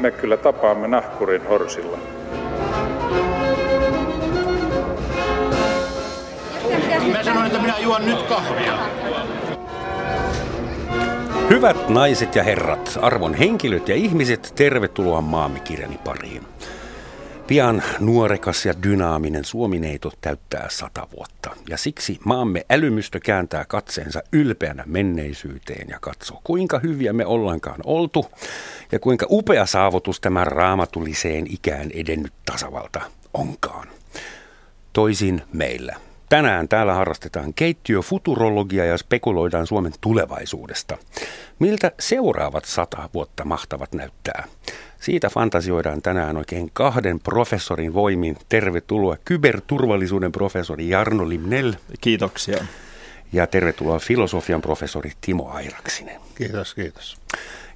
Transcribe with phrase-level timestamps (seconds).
[0.00, 1.98] me kyllä tapaamme nahkurin horsilla.
[7.12, 8.78] Mä sanoin, että minä juon nyt kahvia.
[11.50, 16.42] Hyvät naiset ja herrat, arvon henkilöt ja ihmiset, tervetuloa maamme kirjani pariin.
[17.50, 24.84] Pian nuorekas ja dynaaminen Suomineito täyttää sata vuotta ja siksi maamme älymystö kääntää katseensa ylpeänä
[24.86, 28.26] menneisyyteen ja katsoo kuinka hyviä me ollaankaan oltu
[28.92, 33.00] ja kuinka upea saavutus tämä raamatulliseen ikään edennyt tasavalta
[33.34, 33.88] onkaan.
[34.92, 35.96] Toisin meillä.
[36.28, 40.98] Tänään täällä harrastetaan keittiöfuturologia ja spekuloidaan Suomen tulevaisuudesta.
[41.58, 44.44] Miltä seuraavat sata vuotta mahtavat näyttää?
[45.00, 48.36] Siitä fantasioidaan tänään oikein kahden professorin voimin.
[48.48, 51.72] Tervetuloa kyberturvallisuuden professori Jarno Limnell.
[52.00, 52.64] Kiitoksia.
[53.32, 56.20] Ja tervetuloa filosofian professori Timo Airaksinen.
[56.34, 57.16] Kiitos, kiitos.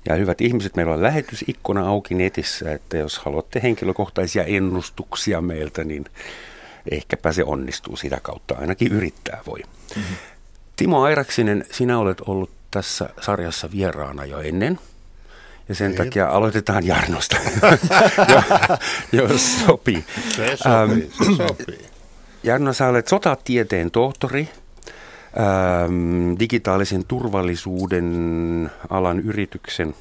[0.08, 6.04] Ja hyvät ihmiset, meillä on lähetysikkuna auki netissä, että jos haluatte henkilökohtaisia ennustuksia meiltä, niin
[6.90, 8.54] ehkäpä se onnistuu sitä kautta.
[8.54, 9.60] Ainakin yrittää voi.
[9.96, 10.16] Mm-hmm.
[10.76, 14.78] Timo Airaksinen, sinä olet ollut tässä sarjassa vieraana jo ennen.
[15.68, 15.90] Ja sen.
[15.90, 15.98] Niin.
[15.98, 17.36] takia aloitetaan Jarnosta,
[19.12, 20.04] jos sopii.
[20.36, 21.88] Se sopii, se sopii.
[22.42, 24.48] Jarno, sä olet sotatieteen tohtori,
[25.38, 29.94] ähm, digitaalisen turvallisuuden alan yrityksen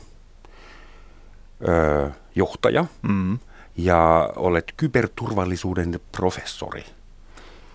[1.69, 3.39] äh, johtaja mm.
[3.77, 6.83] ja olet kyberturvallisuuden professori.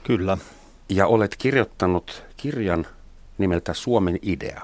[0.04, 0.38] Kyllä.
[0.88, 2.86] Ja olet kirjoittanut kirjan
[3.38, 4.62] nimeltä Suomen idea.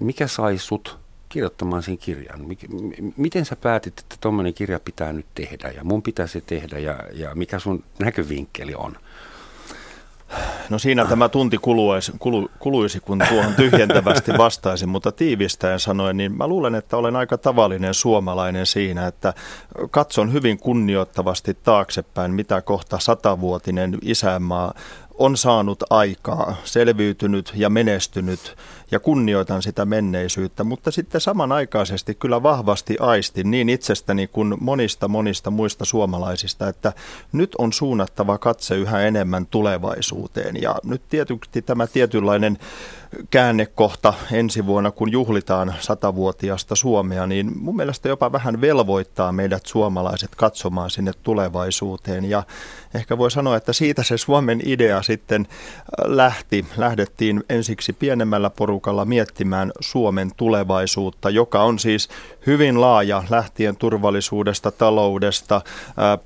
[0.00, 0.98] Mikä sai sut
[1.28, 2.40] kirjoittamaan sen kirjan?
[3.16, 6.98] Miten sä päätit, että tuommoinen kirja pitää nyt tehdä ja mun pitää se tehdä ja,
[7.12, 8.96] ja mikä sun näkövinkkeli on?
[10.68, 16.36] No siinä tämä tunti kuluisi, kulu, kuluisi, kun tuohon tyhjentävästi vastaisin, mutta tiivistäen sanoen, niin
[16.36, 19.34] mä luulen, että olen aika tavallinen suomalainen siinä, että
[19.90, 24.74] katson hyvin kunnioittavasti taaksepäin, mitä kohta satavuotinen isänmaa
[25.18, 28.56] on saanut aikaa, selviytynyt ja menestynyt
[28.90, 35.50] ja kunnioitan sitä menneisyyttä, mutta sitten samanaikaisesti kyllä vahvasti aistin niin itsestäni kuin monista monista
[35.50, 36.92] muista suomalaisista, että
[37.32, 40.62] nyt on suunnattava katse yhä enemmän tulevaisuuteen.
[40.62, 42.58] Ja nyt tietysti tämä tietynlainen
[43.30, 50.34] käännekohta ensi vuonna, kun juhlitaan satavuotiaasta Suomea, niin mun mielestä jopa vähän velvoittaa meidät suomalaiset
[50.34, 52.24] katsomaan sinne tulevaisuuteen.
[52.24, 52.42] Ja
[52.94, 55.48] ehkä voi sanoa, että siitä se Suomen idea sitten
[56.04, 56.66] lähti.
[56.76, 62.08] Lähdettiin ensiksi pienemmällä porukalla miettimään Suomen tulevaisuutta, joka on siis
[62.48, 65.60] hyvin laaja lähtien turvallisuudesta, taloudesta,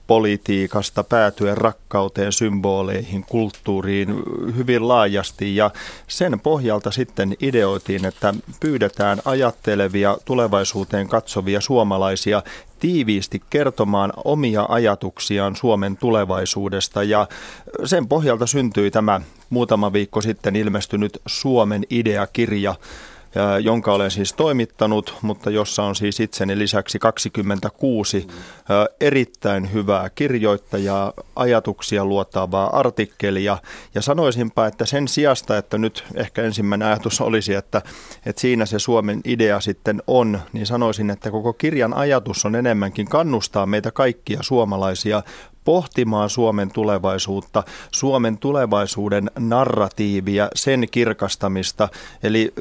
[0.06, 4.14] politiikasta, päätyen rakkauteen, symboleihin, kulttuuriin
[4.56, 5.56] hyvin laajasti.
[5.56, 5.70] Ja
[6.08, 12.42] sen pohjalta sitten ideoitiin, että pyydetään ajattelevia, tulevaisuuteen katsovia suomalaisia
[12.80, 17.28] tiiviisti kertomaan omia ajatuksiaan Suomen tulevaisuudesta ja
[17.84, 22.74] sen pohjalta syntyi tämä muutama viikko sitten ilmestynyt Suomen ideakirja,
[23.62, 28.26] jonka olen siis toimittanut, mutta jossa on siis itseni lisäksi 26
[29.00, 33.58] erittäin hyvää kirjoittajaa, ajatuksia luotavaa artikkelia.
[33.94, 37.82] Ja sanoisinpa, että sen sijasta, että nyt ehkä ensimmäinen ajatus olisi, että,
[38.26, 43.08] että siinä se Suomen idea sitten on, niin sanoisin, että koko kirjan ajatus on enemmänkin
[43.08, 45.22] kannustaa meitä kaikkia suomalaisia
[45.64, 51.88] pohtimaan Suomen tulevaisuutta, Suomen tulevaisuuden narratiivia, sen kirkastamista,
[52.22, 52.52] eli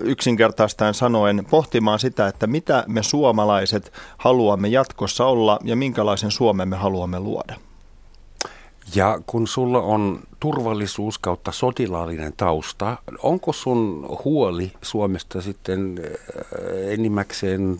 [0.00, 6.76] yksinkertaistaen sanoen pohtimaan sitä, että mitä me suomalaiset haluamme jatkossa olla ja minkälaisen Suomen me
[6.76, 7.54] haluamme luoda.
[8.94, 16.00] Ja kun sulla on turvallisuus kautta sotilaallinen tausta, onko sun huoli Suomesta sitten
[16.88, 17.78] enimmäkseen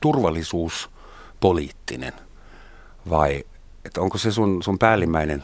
[0.00, 2.12] turvallisuuspoliittinen
[3.10, 3.44] vai
[3.84, 5.42] että onko se sun, sun päällimmäinen,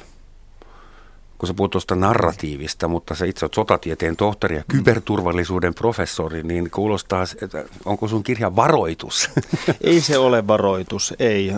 [1.39, 6.71] kun sä puhut tuosta narratiivista, mutta sä itse oot sotatieteen tohtori ja kyberturvallisuuden professori, niin
[6.71, 9.31] kuulostaa, että onko sun kirja varoitus?
[9.81, 11.53] Ei se ole varoitus, ei.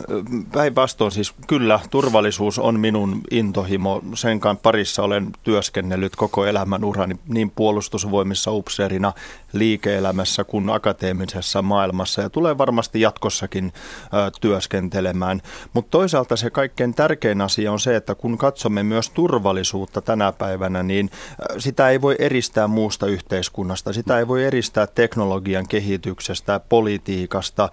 [0.53, 4.03] Päinvastoin siis kyllä turvallisuus on minun intohimo.
[4.15, 9.12] Sen parissa olen työskennellyt koko elämän urani niin puolustusvoimissa upseerina
[9.53, 13.73] liike-elämässä kuin akateemisessa maailmassa ja tulee varmasti jatkossakin
[14.05, 15.43] ö, työskentelemään.
[15.73, 20.33] Mutta toisaalta se kaikkein tärkein asia on se, että kun katsomme myös turvallisuutta, turvallisuutta tänä
[20.33, 21.11] päivänä, niin
[21.59, 23.93] sitä ei voi eristää muusta yhteiskunnasta.
[23.93, 27.69] Sitä ei voi eristää teknologian kehityksestä, politiikasta.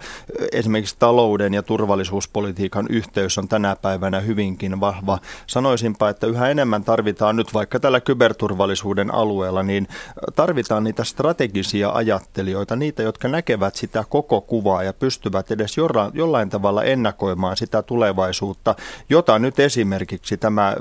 [0.52, 5.18] Esimerkiksi talouden ja turvallisuuspolitiikan yhteys on tänä päivänä hyvinkin vahva.
[5.46, 9.88] Sanoisinpa, että yhä enemmän tarvitaan nyt vaikka tällä kyberturvallisuuden alueella, niin
[10.34, 15.76] tarvitaan niitä strategisia ajattelijoita, niitä, jotka näkevät sitä koko kuvaa ja pystyvät edes
[16.14, 18.74] jollain, tavalla ennakoimaan sitä tulevaisuutta,
[19.10, 20.76] jota nyt esimerkiksi tämä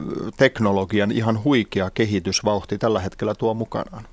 [1.08, 4.08] teknologian ihan huikea kehitysvauhti tällä hetkellä tuo mukanaan.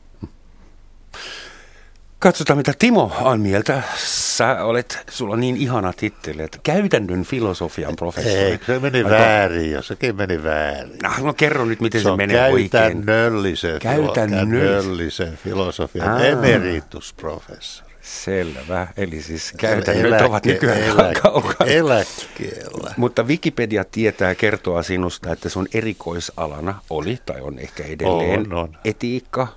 [2.18, 3.82] Katsotaan, mitä Timo on mieltä.
[3.96, 8.34] Sä olet, sulla on niin ihana titteli, että käytännön filosofian professori.
[8.34, 9.10] Ei, se meni Aika...
[9.10, 10.98] väärin ja sekin meni väärin.
[11.02, 12.70] No, no kerro nyt, miten se, se menee oikein.
[12.70, 16.24] Käytännöllisen, käytännöllisen filosofian Aa.
[16.24, 17.83] emeritusprofessori.
[18.04, 18.86] Selvä.
[18.96, 21.70] Eli siis käytännöt eläke, ovat nykyään eläke, kaukana.
[21.70, 22.94] Eläkkeellä.
[22.96, 28.76] Mutta Wikipedia tietää kertoa sinusta, että sun erikoisalana oli, tai on ehkä edelleen, on, on.
[28.84, 29.48] etiikka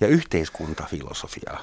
[0.00, 1.58] ja yhteiskuntafilosofia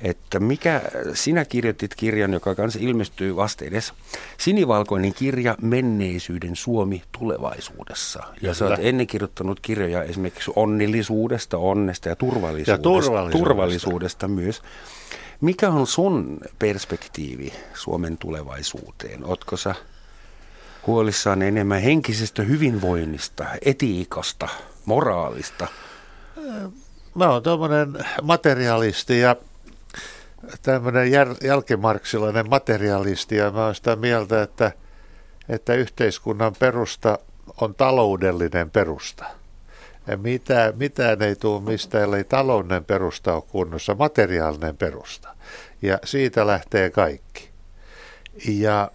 [0.00, 0.82] että mikä,
[1.14, 3.92] sinä kirjoitit kirjan, joka kanssa ilmestyy vasteedes,
[4.38, 8.22] sinivalkoinen kirja Menneisyyden Suomi tulevaisuudessa.
[8.42, 13.38] Ja sä oot ennen kirjoittanut kirjoja esimerkiksi onnellisuudesta, onnesta ja turvallisuudesta, ja turvallisuudesta.
[13.38, 14.62] turvallisuudesta myös.
[15.40, 19.24] Mikä on sun perspektiivi Suomen tulevaisuuteen?
[19.24, 19.74] Ootko sä
[20.86, 24.48] huolissaan enemmän henkisestä hyvinvoinnista, etiikasta,
[24.84, 25.66] moraalista?
[27.14, 27.92] Mä oon tuommoinen
[28.22, 29.36] materialisti ja
[30.62, 34.72] tämmöinen jär, jälkimarksilainen materialisti ja mä oon sitä mieltä, että,
[35.48, 37.18] että yhteiskunnan perusta
[37.60, 39.24] on taloudellinen perusta.
[40.08, 45.34] Ja mitään, ei tule mistä, ellei taloudellinen perusta ole kunnossa, materiaalinen perusta.
[45.82, 47.50] Ja siitä lähtee kaikki.
[48.48, 48.90] Ja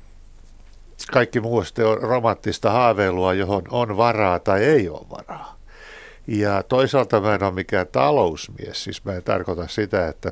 [1.11, 5.57] kaikki muu on romanttista haaveilua, johon on varaa tai ei ole varaa.
[6.27, 10.31] Ja toisaalta mä en ole mikään talousmies, siis mä en tarkoita sitä, että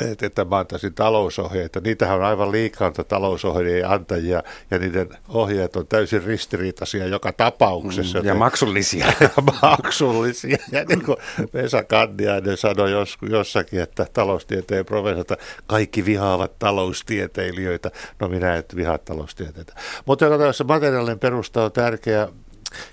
[0.00, 1.80] että, että mä antaisin talousohjeita.
[1.80, 8.20] Niitähän on aivan liikaa talousohjeiden antajia ja niiden ohjeet on täysin ristiriitaisia joka tapauksessa.
[8.20, 9.06] Mm, ja maksullisia.
[9.20, 9.28] ja
[9.62, 10.58] maksullisia.
[10.72, 11.16] Ja niin kuin
[11.54, 15.36] Vesa Kandiainen sanoi jos, jossakin, että taloustieteen professorita,
[15.66, 17.90] kaikki vihaavat taloustieteilijöitä.
[18.20, 19.74] No minä en vihaa taloustieteitä.
[20.06, 22.28] Mutta joka tapauksessa materiaalinen perusta on tärkeä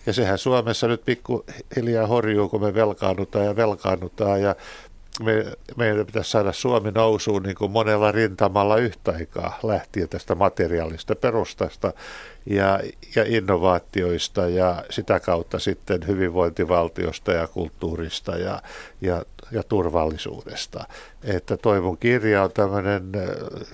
[0.05, 4.55] ja sehän Suomessa nyt pikkuhiljaa horjuu, kun me velkaannutaan ja velkaannutaan ja
[5.19, 11.93] me, pitäisi saada Suomi nousuun niin kuin monella rintamalla yhtä aikaa lähtien tästä materiaalista perustasta
[12.45, 12.79] ja,
[13.15, 18.61] ja innovaatioista ja sitä kautta sitten hyvinvointivaltiosta ja kulttuurista ja,
[19.01, 20.83] ja, ja turvallisuudesta.
[21.23, 23.03] Että Toivon kirja on tämmöinen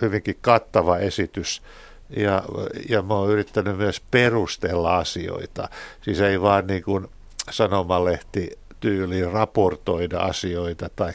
[0.01, 1.62] hyvinkin kattava esitys
[2.10, 2.44] ja,
[2.89, 5.69] ja mä oon yrittänyt myös perustella asioita.
[6.01, 7.07] Siis ei vaan niin kuin
[7.51, 11.13] sanomalehti tyyliin raportoida asioita tai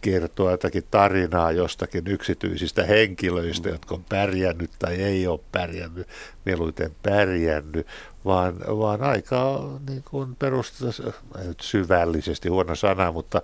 [0.00, 3.74] kertoa jotakin tarinaa jostakin yksityisistä henkilöistä, mm.
[3.74, 6.08] jotka on pärjännyt tai ei ole pärjännyt,
[6.44, 7.86] mieluiten pärjännyt,
[8.24, 11.12] vaan, vaan aika niin kuin perustaa,
[11.60, 13.42] syvällisesti huono sana, mutta,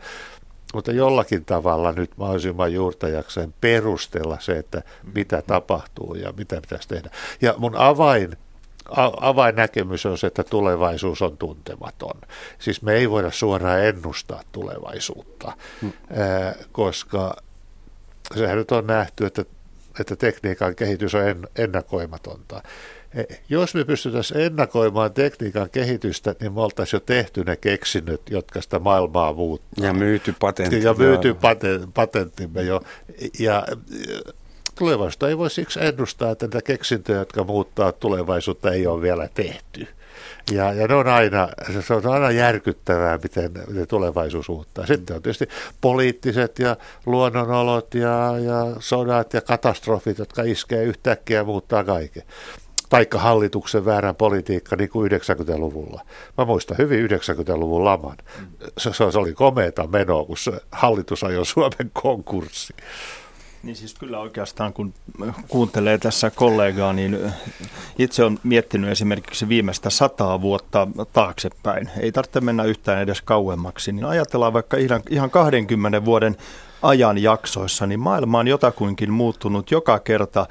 [0.75, 4.83] mutta jollakin tavalla nyt mahdollisimman juurtajakseen perustella se, että
[5.15, 7.11] mitä tapahtuu ja mitä pitäisi tehdä.
[7.41, 8.37] Ja mun avain
[9.21, 12.21] avainnäkemys on se, että tulevaisuus on tuntematon.
[12.59, 15.53] Siis me ei voida suoraan ennustaa tulevaisuutta,
[15.83, 15.93] hmm.
[16.73, 17.37] koska
[18.35, 19.45] sehän nyt on nähty, että,
[20.01, 22.63] että tekniikan kehitys on ennakoimatonta.
[23.15, 28.63] E, jos me pystyttäisiin ennakoimaan tekniikan kehitystä, niin me oltaisiin jo tehty ne keksinnöt, jotka
[28.63, 29.87] sitä maailmaa muuttaa.
[29.87, 30.83] Ja myyty patentti.
[30.83, 31.37] Ja myyty
[31.95, 32.81] patenttimme jo.
[33.39, 33.67] Ja
[34.79, 39.89] tulevaisuutta ei voi siksi ennustaa, että näitä keksintöjä, jotka muuttaa tulevaisuutta, ei ole vielä tehty.
[40.53, 41.49] Ja, ja ne on aina,
[41.81, 44.87] se on aina järkyttävää, miten, miten tulevaisuus muuttaa.
[44.87, 45.49] Sitten on tietysti
[45.81, 52.23] poliittiset ja luonnonolot ja, ja sodat ja katastrofit, jotka iskee yhtäkkiä ja muuttaa kaiken
[52.89, 56.01] taikka hallituksen väärän politiikka niin kuin 90-luvulla.
[56.39, 58.17] Mä muistan hyvin 90-luvun laman.
[58.79, 62.75] Se, se oli komeeta menoa, kun se hallitus ajoi Suomen konkurssi.
[63.67, 64.95] Niin siis kyllä oikeastaan, kun
[65.49, 67.19] kuuntelee tässä kollegaa, niin
[67.99, 71.91] itse on miettinyt esimerkiksi viimeistä sataa vuotta taaksepäin.
[72.01, 74.77] Ei tarvitse mennä yhtään edes kauemmaksi, niin ajatellaan vaikka
[75.11, 76.37] ihan 20 vuoden
[76.83, 80.47] ajan jaksoissa, niin maailma on jotakuinkin muuttunut joka kerta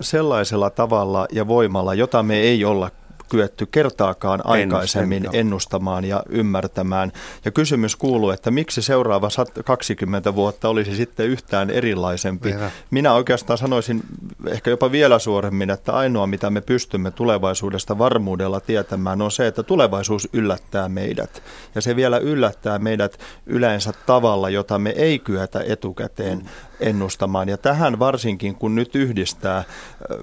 [0.00, 2.90] sellaisella tavalla ja voimalla, jota me ei olla
[3.30, 7.12] kyetty kertaakaan aikaisemmin ennustamaan ja ymmärtämään.
[7.44, 9.28] Ja kysymys kuuluu, että miksi seuraava
[9.64, 12.48] 20 vuotta olisi sitten yhtään erilaisempi.
[12.48, 14.02] Minä, Minä oikeastaan sanoisin
[14.46, 19.62] ehkä jopa vielä suoremmin, että ainoa mitä me pystymme tulevaisuudesta varmuudella tietämään on se, että
[19.62, 21.42] tulevaisuus yllättää meidät.
[21.74, 27.48] Ja se vielä yllättää meidät yleensä tavalla, jota me ei kyetä etukäteen ennustamaan.
[27.48, 29.64] Ja tähän varsinkin, kun nyt yhdistää,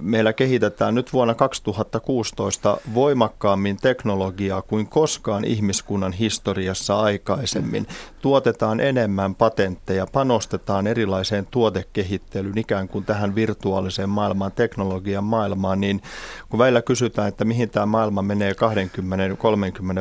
[0.00, 7.86] meillä kehitetään nyt vuonna 2016 voimakkaammin teknologiaa kuin koskaan ihmiskunnan historiassa aikaisemmin.
[8.20, 16.02] Tuotetaan enemmän patentteja, panostetaan erilaiseen tuotekehittelyyn, ikään kuin tähän virtuaaliseen maailmaan, teknologian maailmaan, niin
[16.48, 18.52] kun välillä kysytään, että mihin tämä maailma menee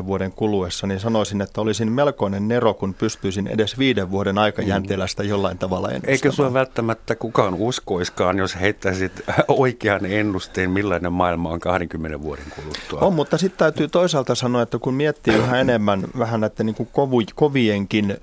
[0.02, 5.08] 20-30 vuoden kuluessa, niin sanoisin, että olisin melkoinen nero, kun pystyisin edes viiden vuoden aikajänteellä
[5.08, 6.14] sitä jollain tavalla ennustamaan.
[6.14, 9.12] Eikö sinua välttämättä kukaan uskoiskaan, jos heittäisit
[9.48, 13.00] oikean ennusteen, millainen maailma on 20 vuoden kuluttua?
[13.00, 16.90] On, mutta sitten täytyy toisaalta sanoa, että kun miettii yhä enemmän vähän näiden niin kuin
[16.92, 18.18] kovu, kovienkin äh,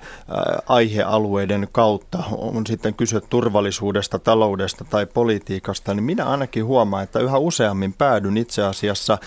[0.66, 7.38] aihealueiden kautta, on sitten kyse turvallisuudesta, taloudesta tai politiikasta, niin minä ainakin huomaan, että yhä
[7.38, 9.18] useammin päädyn itse asiassa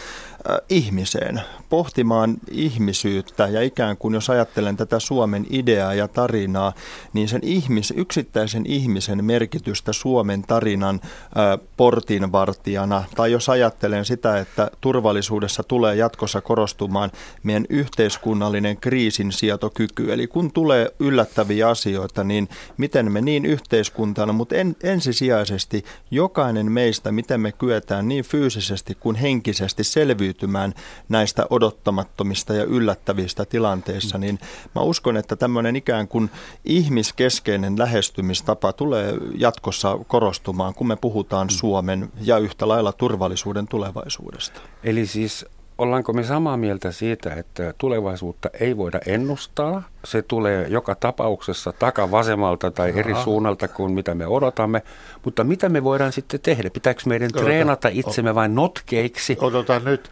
[0.70, 6.74] ihmiseen, pohtimaan ihmisyyttä ja ikään kuin jos ajattelen tätä Suomen ideaa ja tarinaa,
[7.14, 14.72] niin sen ihmis, yksittäisen ihmisen merkitystä Suomen tarinan ä, portinvartijana, tai jos ajattelen sitä, että
[14.82, 17.12] turvallisuudessa tulee jatkossa korostumaan
[17.44, 24.75] meidän yhteiskunnallinen kriisinsietokyky, eli kun tulee yllättäviä asioita, niin miten me niin yhteiskuntana, mutta en,
[24.84, 30.74] ensisijaisesti jokainen meistä, miten me kyetään niin fyysisesti kuin henkisesti selviytymään selviytymään
[31.10, 34.39] näistä odottamattomista ja yllättävistä tilanteissa, niin
[34.75, 36.30] mä uskon, että tämmöinen ikään kuin
[36.65, 44.62] ihmiskeskeinen lähestymistapa tulee jatkossa korostumaan, kun me puhutaan Suomen ja yhtä lailla turvallisuuden tulevaisuudesta.
[44.84, 45.46] Eli siis
[45.77, 49.84] Ollaanko me samaa mieltä siitä, että tulevaisuutta ei voida ennustaa?
[50.05, 53.00] Se tulee joka tapauksessa takavasemmalta tai Aha.
[53.00, 54.82] eri suunnalta kuin mitä me odotamme.
[55.25, 56.70] Mutta mitä me voidaan sitten tehdä?
[56.70, 59.38] Pitääkö meidän Odota, treenata itsemme vain notkeiksi?
[59.41, 60.12] Odotan nyt.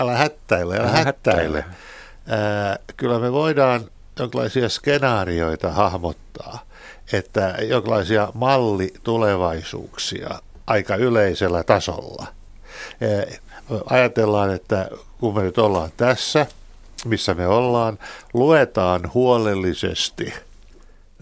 [0.00, 1.58] Älä hättäile, älä, älä hättäile.
[1.58, 1.66] Äh,
[2.96, 3.80] kyllä me voidaan
[4.18, 6.58] jonkinlaisia skenaarioita hahmottaa,
[7.12, 10.28] että jonkinlaisia mallitulevaisuuksia
[10.66, 12.26] aika yleisellä tasolla–
[13.90, 14.88] ajatellaan, että
[15.20, 16.46] kun me nyt ollaan tässä,
[17.04, 17.98] missä me ollaan,
[18.34, 20.34] luetaan huolellisesti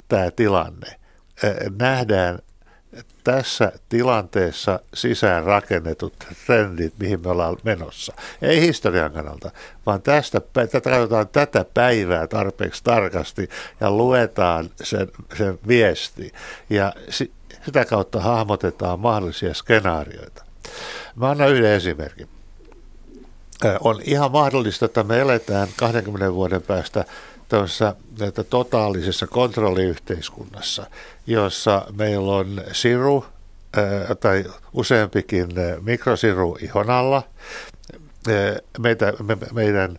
[0.08, 0.96] tämä tilanne.
[1.78, 2.38] Nähdään
[3.24, 6.14] tässä tilanteessa sisään rakennetut
[6.46, 8.12] trendit, mihin me ollaan menossa.
[8.42, 9.50] Ei historian kannalta,
[9.86, 10.40] vaan tästä,
[10.84, 13.48] katsotaan tätä päivää tarpeeksi tarkasti
[13.80, 16.32] ja luetaan sen, sen viesti.
[16.70, 16.92] Ja
[17.64, 20.44] sitä kautta hahmotetaan mahdollisia skenaarioita.
[21.16, 22.28] Mä annan yhden esimerkin
[23.80, 27.04] on ihan mahdollista, että me eletään 20 vuoden päästä
[27.48, 27.94] tuossa
[28.50, 30.86] totaalisessa kontrolliyhteiskunnassa,
[31.26, 33.24] jossa meillä on siru
[34.20, 35.48] tai useampikin
[35.80, 37.22] mikrosiru ihon alla.
[38.78, 39.98] Meitä, me, meidän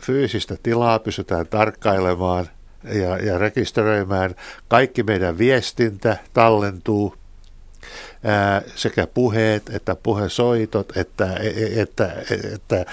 [0.00, 2.48] fyysistä tilaa pystytään tarkkailemaan
[2.84, 4.34] ja, ja rekisteröimään.
[4.68, 7.14] Kaikki meidän viestintä tallentuu
[8.74, 11.36] sekä puheet että puhesoitot että,
[11.76, 12.12] että,
[12.54, 12.86] että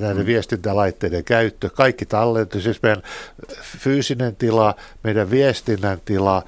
[0.00, 3.02] näiden viestintälaitteiden käyttö, kaikki tallentuu, siis meidän
[3.78, 6.42] fyysinen tila, meidän viestinnän tila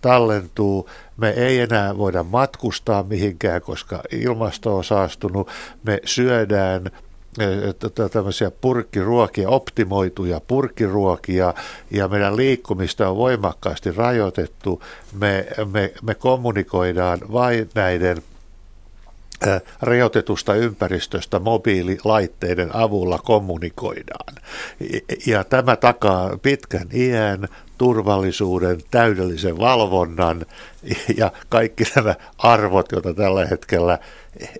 [0.00, 5.48] tallentuu, me ei enää voida matkustaa mihinkään, koska ilmasto on saastunut,
[5.82, 6.90] me syödään
[8.12, 11.54] tämmöisiä purkkiruokia, optimoituja purkkiruokia
[11.90, 14.82] ja meidän liikkumista on voimakkaasti rajoitettu.
[15.12, 18.22] Me, me, me kommunikoidaan vain näiden
[19.82, 24.34] rajoitetusta ympäristöstä mobiililaitteiden avulla kommunikoidaan.
[25.26, 30.46] Ja tämä takaa pitkän iän, turvallisuuden, täydellisen valvonnan
[31.16, 33.98] ja kaikki nämä arvot, joita tällä hetkellä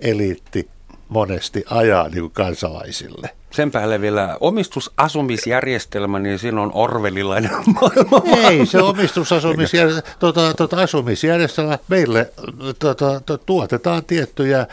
[0.00, 0.68] eliitti
[1.10, 3.30] monesti ajaa niin kansalaisille.
[3.50, 8.48] Sen päälle vielä omistusasumisjärjestelmä, niin siinä on orvelilainen maailma.
[8.48, 12.32] Ei, se omistusasumisjärjestelmä, tuota, tuota, asumisjärjestelmä meille
[12.78, 14.66] tuota, tuotetaan tiettyjä ää,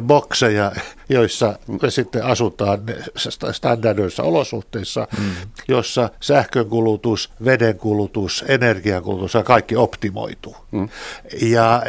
[0.00, 0.72] bokseja,
[1.08, 2.78] joissa me sitten asutaan
[3.52, 5.30] standardoissa olosuhteissa, hmm.
[5.68, 10.56] jossa sähkönkulutus, vedenkulutus, energiankulutus ja kaikki optimoituu.
[10.72, 10.88] Hmm.
[11.42, 11.82] Ja,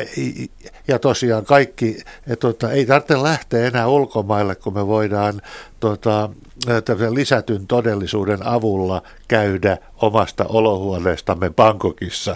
[0.87, 1.97] ja tosiaan kaikki,
[2.39, 5.41] tuota, ei tarvitse lähteä enää ulkomaille, kun me voidaan
[5.81, 6.29] tuota,
[7.09, 12.35] lisätyn todellisuuden avulla käydä omasta olohuoneestamme Bangkokissa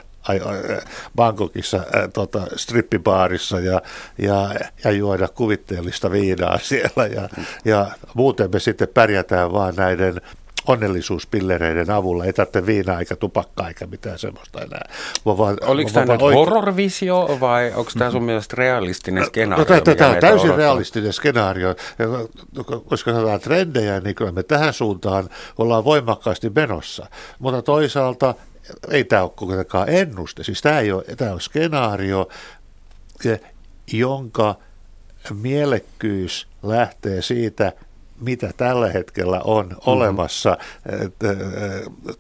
[1.16, 3.82] Bangkokissa ää, tota, strippibaarissa ja,
[4.18, 7.08] ja, ja juoda kuvitteellista viinaa siellä.
[7.08, 7.30] Ja,
[7.66, 10.22] ja muuten me sitten pärjätään vaan näiden
[10.68, 12.26] onnellisuuspillereiden avulla.
[12.26, 14.90] Ei tarvitse viinaa eikä tupakkaa eikä mitään semmoista enää.
[15.26, 19.66] Vaan, Oliko tämä nyt horrorvisio vai onko tämä sun mielestä realistinen no, skenaario?
[19.70, 20.58] No, tämä on täysin odottaa?
[20.58, 21.70] realistinen skenaario.
[21.70, 22.06] Ja,
[22.86, 27.08] koska saadaan trendejä, niin kyllä me tähän suuntaan ollaan voimakkaasti menossa.
[27.40, 28.36] Mutta toisaalta
[28.90, 30.44] ei tämä ole kuitenkaan ennuste.
[30.44, 32.28] Siis tämä, ei ole, tämä on skenaario,
[33.94, 34.56] jonka
[35.34, 37.74] mielekkyys lähtee siitä,
[38.22, 39.82] mitä tällä hetkellä on mm-hmm.
[39.86, 40.58] olemassa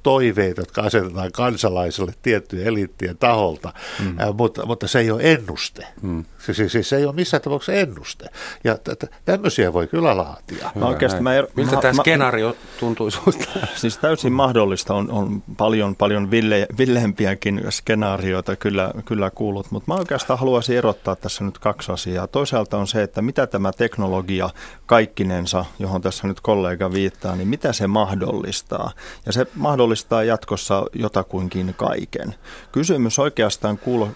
[0.03, 4.35] toiveita, jotka asetetaan kansalaisille tiettyjen eliittien taholta, mm-hmm.
[4.35, 5.87] mutta, mutta se ei ole ennuste.
[6.01, 6.25] Mm.
[6.45, 8.25] Siis, siis se ei ole missään tapauksessa ennuste.
[8.63, 10.71] Ja t- tämmöisiä voi kyllä laatia.
[10.75, 13.45] Hyvä, oikeasti mä er, Miltä mä, tämä skenaario tuntuu sinusta?
[13.75, 14.93] Siis täysin mahdollista.
[14.93, 21.15] On, on paljon, paljon ville, villeempiäkin skenaarioita kyllä, kyllä kuullut, mutta mä oikeastaan haluaisin erottaa
[21.15, 22.27] tässä nyt kaksi asiaa.
[22.27, 24.49] Toisaalta on se, että mitä tämä teknologia
[24.85, 28.91] kaikkinensa, johon tässä nyt kollega viittaa, niin mitä se mahdollistaa?
[29.25, 32.35] Ja se mahdollistaa jatkossa jotakuinkin kaiken.
[32.71, 34.09] Kysymys oikeastaan kuuluu,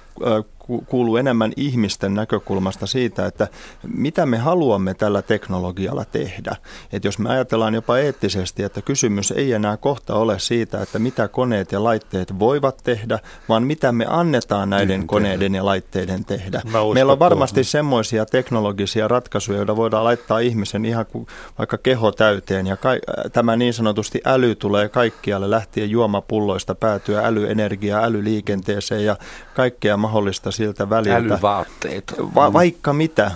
[0.88, 3.48] kuuluu enemmän ihmisten näkökulmasta siitä, että
[3.96, 6.56] mitä me haluamme tällä teknologialla tehdä.
[6.94, 11.28] Että jos me ajatellaan jopa eettisesti, että kysymys ei enää kohta ole siitä, että mitä
[11.28, 16.62] koneet ja laitteet voivat tehdä, vaan mitä me annetaan näiden koneiden ja laitteiden tehdä.
[16.94, 22.68] Meillä on varmasti semmoisia teknologisia ratkaisuja, joita voidaan laittaa ihmisen ihan kuin vaikka keho täyteen
[22.68, 29.18] ja ka- tämä niin sanotusti äly tulee kaikkialle lähtien juomapulloista päätyä älyenergiaa, älyliikenteeseen ja
[29.56, 31.16] kaikkea mahdollista siltä väliltä.
[31.18, 32.14] Älyvaatteet.
[32.36, 33.32] Va- vaikka mitä.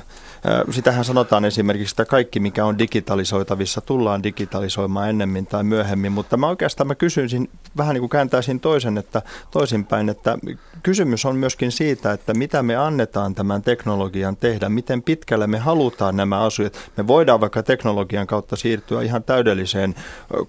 [0.71, 6.47] Sitähän sanotaan esimerkiksi, että kaikki mikä on digitalisoitavissa tullaan digitalisoimaan ennemmin tai myöhemmin, mutta mä
[6.47, 9.21] oikeastaan mä kysyisin, vähän niin kuin kääntäisin toisen, että
[9.51, 10.37] toisinpäin, että
[10.83, 16.17] kysymys on myöskin siitä, että mitä me annetaan tämän teknologian tehdä, miten pitkälle me halutaan
[16.17, 16.91] nämä asiat.
[16.97, 19.95] Me voidaan vaikka teknologian kautta siirtyä ihan täydelliseen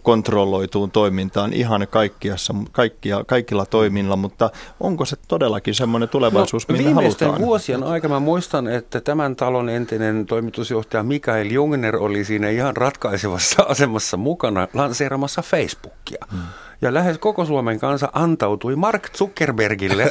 [0.03, 6.93] kontrolloituun toimintaan ihan kaikkiassa, kaikkia, kaikilla toimilla, mutta onko se todellakin semmoinen tulevaisuus, no, minne
[6.93, 7.41] halutaan?
[7.41, 14.17] vuosien aikana muistan, että tämän talon entinen toimitusjohtaja Mikael Jungner oli siinä ihan ratkaisevassa asemassa
[14.17, 16.27] mukana lanseeramassa Facebookia.
[16.33, 16.41] Hmm.
[16.83, 20.11] Ja lähes koko Suomen kansa antautui Mark Zuckerbergille.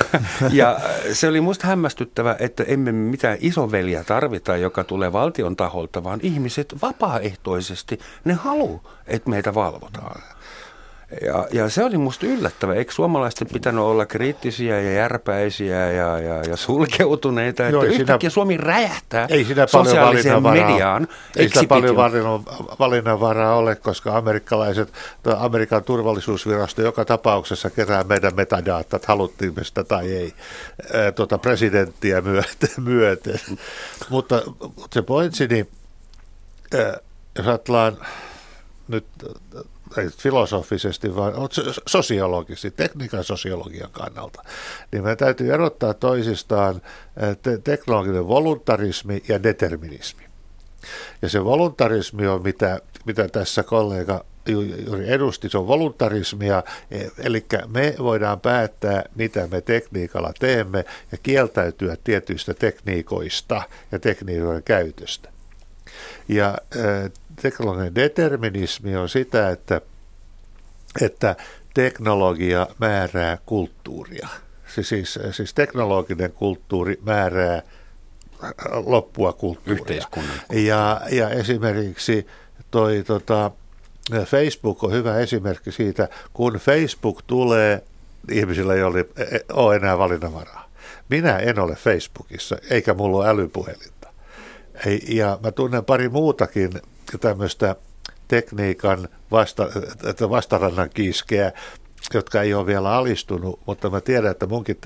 [0.52, 0.80] ja
[1.12, 6.74] se oli musta hämmästyttävä, että emme mitään isoveliä tarvita, joka tulee valtion taholta, vaan ihmiset
[6.82, 10.22] vapaaehtoisesti, ne haluaa, että meitä valvotaan.
[11.22, 12.74] Ja, ja se oli musta yllättävä.
[12.74, 17.62] Eikö suomalaisten pitänyt olla kriittisiä ja järpäisiä ja, ja, ja sulkeutuneita?
[17.62, 21.08] Joo, että yhtäkkiä Suomi räjähtää ei siinä sosiaaliseen mediaan.
[21.36, 21.96] Ei sitä paljon
[22.78, 24.92] valinnanvaraa ole, koska amerikkalaiset,
[25.36, 30.34] Amerikan turvallisuusvirasto joka tapauksessa kerää meidän metadaatat, haluttiin me sitä tai ei,
[31.14, 32.70] tuota presidenttiä myöten.
[32.84, 33.40] myöten.
[34.08, 34.42] mutta
[34.92, 35.68] se pointsi, niin
[37.38, 37.96] jos ajatellaan
[38.88, 39.04] nyt
[39.96, 41.32] ei filosofisesti, vaan
[41.86, 44.42] sosiologisesti, tekniikan sosiologian kannalta,
[44.92, 46.82] niin meidän täytyy erottaa toisistaan
[47.42, 50.22] te- teknologinen voluntarismi ja determinismi.
[51.22, 54.24] Ja se voluntarismi on, mitä, mitä tässä kollega
[54.86, 61.18] juuri edusti, se on voluntarismia, e, eli me voidaan päättää, mitä me tekniikalla teemme ja
[61.22, 65.28] kieltäytyä tietyistä tekniikoista ja tekniikoiden käytöstä.
[66.28, 66.58] Ja
[67.42, 69.80] teknologinen determinismi on sitä, että,
[71.00, 71.36] että
[71.74, 74.28] teknologia määrää kulttuuria.
[74.66, 77.62] Siis, siis teknologinen kulttuuri määrää
[78.86, 80.04] loppua kulttuuria.
[80.52, 82.26] Ja, ja esimerkiksi
[82.70, 83.50] toi tota,
[84.24, 87.82] Facebook on hyvä esimerkki siitä, kun Facebook tulee,
[88.30, 89.06] ihmisillä ei ole,
[89.52, 90.70] ole enää valinnanvaraa.
[91.08, 93.97] Minä en ole Facebookissa, eikä mulla ole älypuhelinta.
[95.08, 96.70] Ja mä tunnen pari muutakin
[97.20, 97.76] tämmöistä
[98.28, 99.68] tekniikan vasta,
[100.30, 101.52] vastarannan kiiskeä,
[102.14, 104.76] jotka ei ole vielä alistunut, mutta mä tiedän, että munkin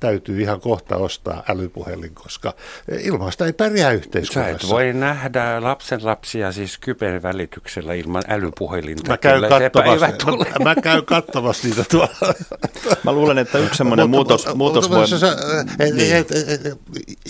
[0.00, 2.54] täytyy ihan kohta ostaa älypuhelin, koska
[2.98, 4.58] ilman sitä ei pärjää yhteiskunnassa.
[4.58, 9.10] Sä et voi nähdä lapsen lapsia siis kyber välityksellä ilman älypuhelinta.
[9.10, 10.06] Mä käyn, katsomassa,
[10.58, 12.34] mä, mä käyn katsomassa niitä tuolla.
[13.02, 15.06] Mä luulen, että yksi semmoinen muutos, muutos voi...
[15.94, 16.26] Niin.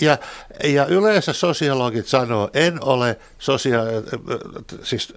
[0.01, 0.17] Ja,
[0.63, 3.79] ja yleensä sosiologit sanoo, en ole sosia...
[4.83, 5.13] siis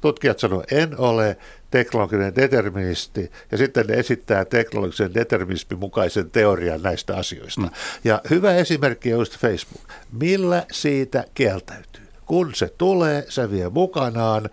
[0.00, 1.36] tutkijat sanoo, en ole
[1.70, 7.60] teknologinen deterministi, ja sitten ne esittää teknologisen determinismin mukaisen teorian näistä asioista.
[7.60, 7.70] Mm.
[8.04, 9.84] Ja hyvä esimerkki on just Facebook.
[10.12, 12.06] Millä siitä kieltäytyy?
[12.26, 14.50] kun se tulee, se vie mukanaan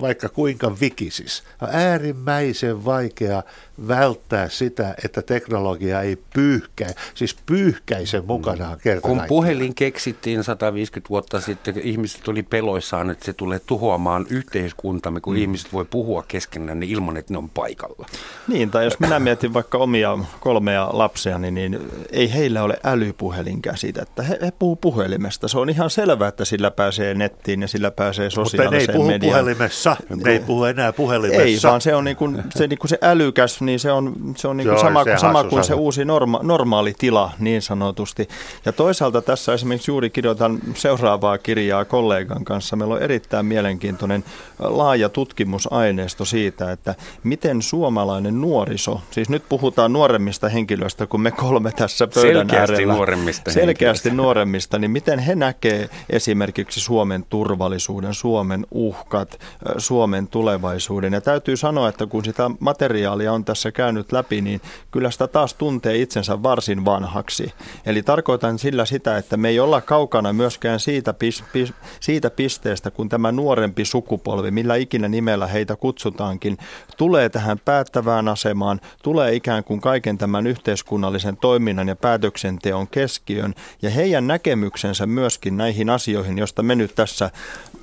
[0.00, 1.42] vaikka kuinka vikisis.
[1.60, 3.42] On äärimmäisen vaikea
[3.88, 11.40] välttää sitä, että teknologia ei pyyhkä, siis pyyhkäise mukanaan kerta Kun puhelin keksittiin 150 vuotta
[11.40, 15.40] sitten, ihmiset tuli peloissaan, että se tulee tuhoamaan yhteiskuntamme, kun mm.
[15.40, 18.06] ihmiset voi puhua keskenään niin ilman, että ne on paikalla.
[18.48, 21.78] Niin, tai jos minä mietin vaikka omia kolmea lapsia, niin, niin
[22.10, 24.22] ei heillä ole älypuhelinkäsitettä.
[24.22, 25.48] He, he puhuu puhelimesta.
[25.48, 29.32] Se on ihan selvää, että sillä pääsee nettiin ja sillä pääsee sosiaaliseen puhu mediaan.
[29.38, 31.42] puhelimessa, ne ei puhu enää puhelimessa.
[31.42, 34.48] Ei, vaan se on niin kuin, se, niin kuin se älykäs, niin se on, se
[34.48, 38.28] on niin kuin Joo, sama, se sama kuin se uusi norma, normaali tila niin sanotusti.
[38.64, 42.76] Ja toisaalta tässä esimerkiksi juuri kirjoitan seuraavaa kirjaa kollegan kanssa.
[42.76, 44.24] Meillä on erittäin mielenkiintoinen
[44.62, 46.94] laaja tutkimusaineisto siitä, että
[47.24, 52.94] miten suomalainen nuoriso, siis nyt puhutaan nuoremmista henkilöistä kuin me kolme tässä pöydän Selkeästi äärellä.
[52.94, 59.40] nuoremmista Selkeästi nuoremmista, niin miten he näkee esimerkiksi Suomen turvallisuuden, Suomen uhkat,
[59.78, 61.12] Suomen tulevaisuuden.
[61.12, 65.54] Ja täytyy sanoa, että kun sitä materiaalia on tässä käynyt läpi, niin kyllä sitä taas
[65.54, 67.52] tuntee itsensä varsin vanhaksi.
[67.86, 72.90] Eli tarkoitan sillä sitä, että me ei olla kaukana myöskään siitä, pis, pis, siitä pisteestä,
[72.90, 76.58] kun tämä nuorempi sukupolvi, millä ikinä nimellä heitä kutsutaankin,
[76.96, 83.90] tulee tähän päättävään asemaan, tulee ikään kuin kaiken tämän yhteiskunnallisen toiminnan ja päätöksenteon keskiön, ja
[83.90, 87.30] heidän näkemyksensä myöskin näihin asioihin, joista me nyt tässä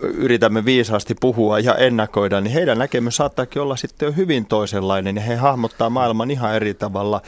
[0.02, 5.22] yritämme viisaasti puhua ja ennakoida, niin heidän näkemys saattaakin olla sitten jo hyvin toisenlainen ja
[5.22, 7.22] he hahmottaa maailman ihan eri tavalla,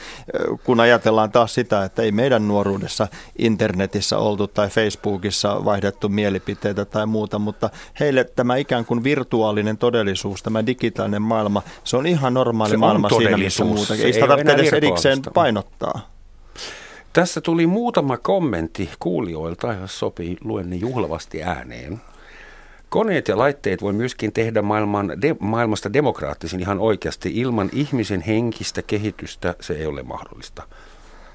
[0.64, 3.08] kun ajatellaan taas sitä, että ei meidän nuoruudessa
[3.38, 10.44] internetissä oltu tai Facebookissa vaihdettu mielipiteitä tai muuta, mutta heille tämä ikään kuin virtuaalinen todellisuus,
[10.44, 13.96] tämä digitaalinen maailma, se on ihan normaali se maailma siinä missä muuta.
[13.96, 16.12] Ei sitä tarvitse edes erikseen painottaa.
[17.14, 22.02] Tässä tuli muutama kommentti kuulijoilta, jos sopii, luen ne juhlavasti ääneen.
[22.92, 27.32] Koneet ja laitteet voi myöskin tehdä maailman, de, maailmasta demokraattisin ihan oikeasti.
[27.36, 30.64] Ilman ihmisen henkistä kehitystä se ei ole mahdollista.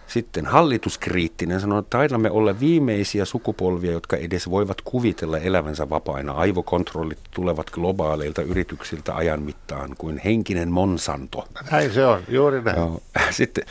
[0.07, 6.33] Sitten hallituskriittinen sanoo, että taidamme olla viimeisiä sukupolvia, jotka edes voivat kuvitella elävänsä vapaina.
[6.33, 11.49] Aivokontrollit tulevat globaaleilta yrityksiltä ajan mittaan kuin henkinen Monsanto.
[11.71, 12.79] Näin se on, juuri näin.
[13.31, 13.65] Sitten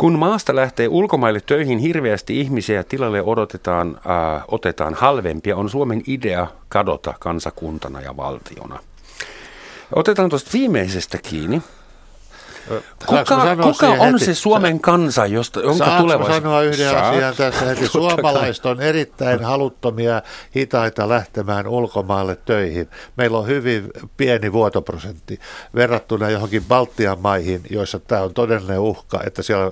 [0.00, 6.46] kun maasta lähtee ulkomaille töihin hirveästi ihmisiä tilalle odotetaan, äh, otetaan halvempia, on Suomen idea
[6.68, 8.78] kadota kansakuntana ja valtiona.
[9.96, 11.62] Otetaan tuosta viimeisestä kiinni.
[13.06, 14.24] Kuka, kuka on heti?
[14.24, 16.36] se Suomen kansa, josta, jonka Saanko tulevaisuus...
[16.36, 17.14] sanoa yhden Saat.
[17.14, 17.86] asian tässä heti?
[17.86, 20.22] Suomalaiset on erittäin haluttomia,
[20.56, 22.88] hitaita lähtemään ulkomaille töihin.
[23.16, 25.40] Meillä on hyvin pieni vuotoprosentti
[25.74, 29.70] verrattuna johonkin Baltian maihin, joissa tämä on todellinen uhka, että siellä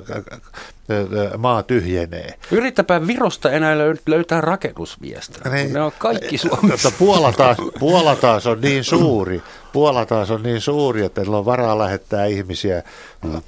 [1.38, 2.35] maa tyhjenee.
[2.51, 5.51] Yrittäpä Virosta enää löytää rakennusmiestä.
[5.51, 6.92] Niin, ne on kaikki Suomessa.
[6.98, 11.44] Puola taas, Puola taas on niin suuri, Puola taas on niin suuri, että niillä on
[11.44, 12.83] varaa lähettää ihmisiä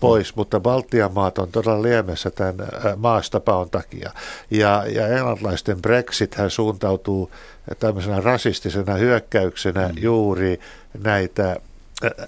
[0.00, 2.54] pois, mutta Baltian maat on todella liemessä tämän
[2.96, 4.10] maastapaon takia.
[4.50, 7.30] Ja, ja englantilaisten Brexit hän suuntautuu
[7.78, 9.94] tämmöisenä rasistisena hyökkäyksenä mm.
[9.98, 10.60] juuri
[11.02, 11.56] näitä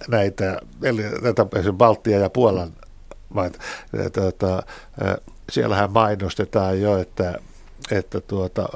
[0.08, 2.72] näitä, eli näitä Baltia ja Puolan
[3.34, 3.58] maita.
[4.12, 4.62] Tuota,
[5.50, 7.38] siellähän mainostetaan jo, että,
[7.90, 8.68] että tuota,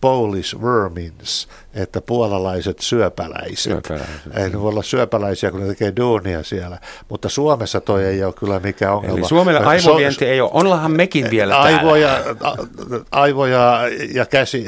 [0.00, 3.58] Polish vermins, että puolalaiset syöpäläiset.
[3.58, 4.36] syöpäläiset.
[4.36, 6.78] Ei ne voi olla syöpäläisiä, kun ne tekee duunia siellä.
[7.08, 9.18] Mutta Suomessa toi ei ole kyllä mikään ongelma.
[9.18, 10.50] Eli Suomelle aivovienti so, ei ole.
[10.52, 13.04] Ollaanhan mekin vielä aivoja, täällä.
[13.10, 13.80] Aivoja
[14.14, 14.66] ja, käsi,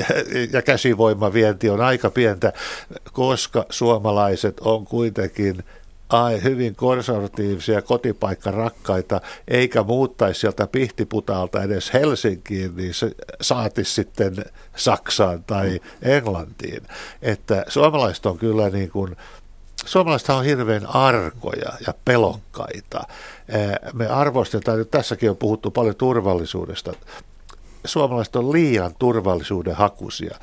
[0.53, 2.53] ja käsivoimavienti on aika pientä,
[3.13, 5.63] koska suomalaiset on kuitenkin–
[6.09, 14.37] ai, hyvin konservatiivisia kotipaikkarakkaita, eikä muuttaisi sieltä Pihtiputaalta edes Helsinkiin, niin se saatisi sitten
[14.77, 16.83] Saksaan tai Englantiin.
[17.23, 19.17] Että suomalaiset on kyllä niin kuin,
[19.85, 23.03] suomalaiset on hirveän arkoja ja pelokkaita.
[23.93, 26.93] Me arvostetaan, nyt tässäkin on puhuttu paljon turvallisuudesta,
[27.85, 30.39] suomalaiset on liian turvallisuuden hakuisia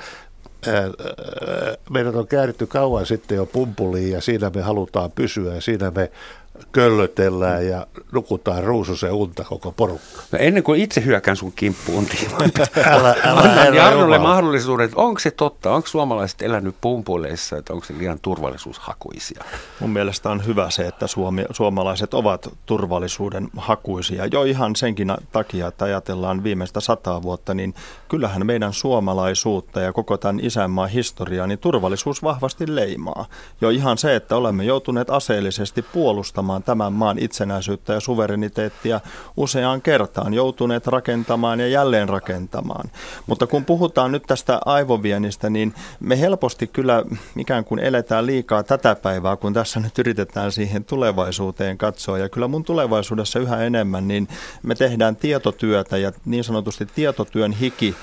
[1.89, 6.11] meidät on kääritty kauan sitten jo pumpuliin ja siinä me halutaan pysyä ja siinä me
[6.71, 10.21] köllötellään ja nukutaan ruususen unta koko porukka.
[10.31, 12.07] No ennen kuin itse hyökään sun kimppuun,
[12.85, 17.85] älä, älä, annan Jarnolle mahdollisuuden, että onko se totta, onko suomalaiset elänyt pumpuleissa, että onko
[17.85, 19.43] se liian turvallisuushakuisia?
[19.79, 24.25] Mun mielestä on hyvä se, että suomi, suomalaiset ovat turvallisuuden hakuisia.
[24.25, 27.73] Jo ihan senkin takia, että ajatellaan viimeistä sataa vuotta, niin
[28.09, 33.25] kyllähän meidän suomalaisuutta ja koko tämän isänmaan historiaa, niin turvallisuus vahvasti leimaa.
[33.61, 39.01] Jo ihan se, että olemme joutuneet aseellisesti puolustamaan puolustamaan tämän maan itsenäisyyttä ja suvereniteettia
[39.37, 42.89] useaan kertaan, joutuneet rakentamaan ja jälleen rakentamaan.
[43.27, 47.03] Mutta kun puhutaan nyt tästä aivoviennistä, niin me helposti kyllä
[47.37, 52.17] ikään kuin eletään liikaa tätä päivää, kun tässä nyt yritetään siihen tulevaisuuteen katsoa.
[52.17, 54.27] Ja kyllä mun tulevaisuudessa yhä enemmän, niin
[54.63, 57.95] me tehdään tietotyötä ja niin sanotusti tietotyön hiki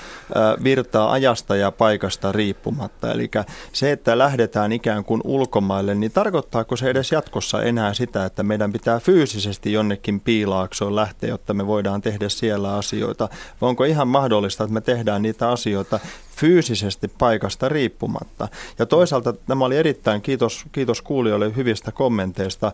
[0.63, 3.11] virtaa ajasta ja paikasta riippumatta.
[3.11, 3.31] Eli
[3.73, 8.71] se, että lähdetään ikään kuin ulkomaille, niin tarkoittaako se edes jatkossa enää sitä, että meidän
[8.73, 13.29] pitää fyysisesti jonnekin piilaaksoon lähteä, jotta me voidaan tehdä siellä asioita?
[13.61, 15.99] Vai onko ihan mahdollista, että me tehdään niitä asioita
[16.35, 18.47] fyysisesti paikasta riippumatta.
[18.79, 22.71] Ja toisaalta nämä oli erittäin, kiitos, kiitos kuulijoille hyvistä kommenteista.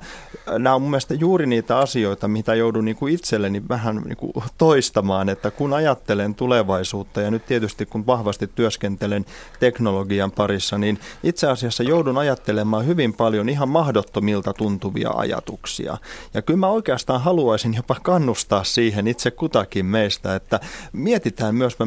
[0.60, 4.34] Nämä on mun mielestä juuri niitä asioita, mitä joudun niin kuin itselleni vähän niin kuin
[4.58, 9.26] toistamaan, että kun ajattelen tulevaisuutta ja nyt tietysti kun vahvasti työskentelen
[9.60, 15.98] teknologian parissa, niin itse asiassa joudun ajattelemaan hyvin paljon ihan mahdottomilta tuntuvia ajatuksia.
[16.34, 20.60] Ja kyllä mä oikeastaan haluaisin jopa kannustaa siihen itse kutakin meistä, että
[20.94, 21.78] mietitään myös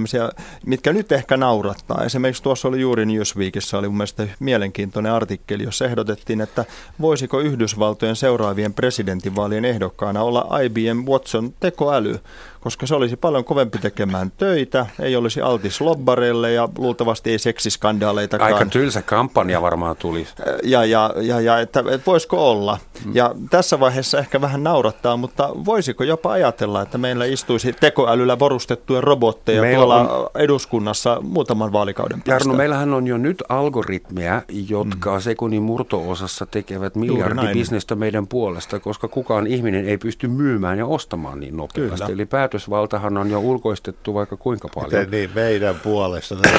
[0.67, 2.05] mitkä nyt ehkä nauraa naurattaa.
[2.05, 6.65] Esimerkiksi tuossa oli juuri Newsweekissa oli mun mielestä mielenkiintoinen artikkeli, jossa ehdotettiin, että
[7.01, 12.21] voisiko Yhdysvaltojen seuraavien presidentinvaalien ehdokkaana olla IBM Watson tekoäly
[12.61, 18.53] koska se olisi paljon kovempi tekemään töitä, ei olisi altis lobbareille ja luultavasti ei seksiskandaaleitakaan.
[18.53, 20.27] Aika tylsä kampanja varmaan tuli.
[20.63, 22.79] Ja, ja, ja, ja että, että voisiko olla.
[23.05, 23.17] Mm.
[23.17, 29.01] Ja tässä vaiheessa ehkä vähän naurattaa, mutta voisiko jopa ajatella, että meillä istuisi tekoälyllä varustettuja
[29.01, 30.29] robotteja meillä tuolla on...
[30.35, 31.19] eduskunnassa
[31.55, 32.33] muutaman vaalikauden päästä?
[32.33, 35.21] Jarno, meillähän on jo nyt algoritmeja, jotka mm.
[35.21, 41.57] sekunnin murto-osassa tekevät miljardibisnestä meidän puolesta, koska kukaan ihminen ei pysty myymään ja ostamaan niin
[41.57, 41.97] nopeasti.
[41.97, 42.07] Kyllä.
[42.13, 44.91] Eli päätösvaltahan on jo ulkoistettu vaikka kuinka paljon.
[44.91, 46.35] Miten niin, meidän puolesta.
[46.35, 46.51] Ne,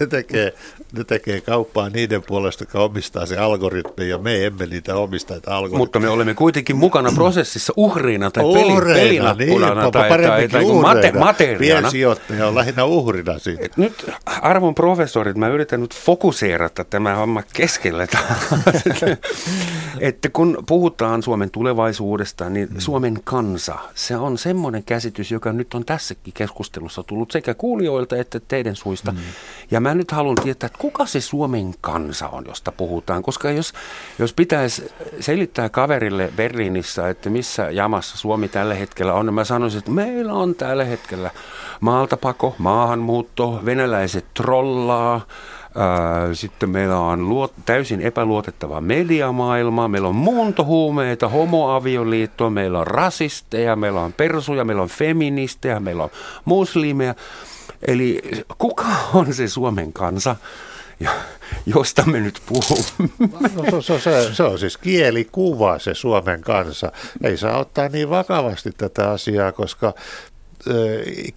[0.00, 0.54] ne, tekee,
[0.92, 5.34] ne tekee kauppaa niiden puolesta, jotka omistaa se algoritmi, ja me emme niitä omista.
[5.46, 5.78] Algoritmi.
[5.78, 11.12] Mutta me olemme kuitenkin mukana prosessissa uhriina tai uhreina, pelinappulana niin, tai, tai, tai mate,
[11.12, 11.58] materiaana.
[11.58, 13.68] Piensijoittaja on lähinnä uhrina siitä.
[13.76, 18.08] Nyt arvon professorit, mä yritän nyt fokuseerata tämä homma keskelle.
[20.00, 22.80] että kun puhutaan Suomen tulevaisuudesta, niin mm.
[22.80, 28.40] Suomen kansa, se on semmoinen käsitys, joka nyt on tässäkin keskustelussa tullut sekä kuulijoilta että
[28.40, 29.12] teidän suista.
[29.12, 29.18] Mm.
[29.70, 33.22] Ja mä nyt haluan tietää, että kuka se Suomen kansa on, josta puhutaan.
[33.22, 33.72] Koska jos,
[34.18, 39.78] jos pitäisi selittää kaverille Berliinissä, että missä jamassa Suomi tällä hetkellä on, niin mä sanoisin,
[39.78, 41.30] että meillä on tällä hetkellä
[41.80, 45.20] maaltapako, maahanmuutto, venäläiset trollaa,
[46.32, 54.00] sitten meillä on luot, täysin epäluotettava mediamaailma, meillä on muuntohuumeita, homoavioliittoa, meillä on rasisteja, meillä
[54.00, 56.10] on persuja, meillä on feministejä, meillä on
[56.44, 57.14] muslimeja.
[57.86, 58.22] Eli
[58.58, 60.36] kuka on se Suomen kansa?
[61.66, 63.50] josta me nyt puhumme.
[63.54, 66.92] No, se, se, se on siis kielikuva se Suomen kansa.
[67.22, 69.94] Ei saa ottaa niin vakavasti tätä asiaa, koska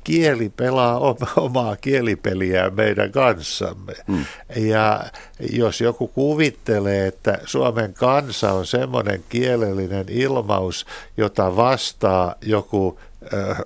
[0.04, 1.00] kieli pelaa
[1.38, 3.94] omaa kielipeliä meidän kanssamme.
[4.08, 4.26] Hmm.
[4.56, 5.04] Ja
[5.52, 10.86] jos joku kuvittelee, että Suomen kansa on semmoinen kielellinen ilmaus,
[11.18, 13.00] jota vastaa joku
[13.34, 13.58] äh,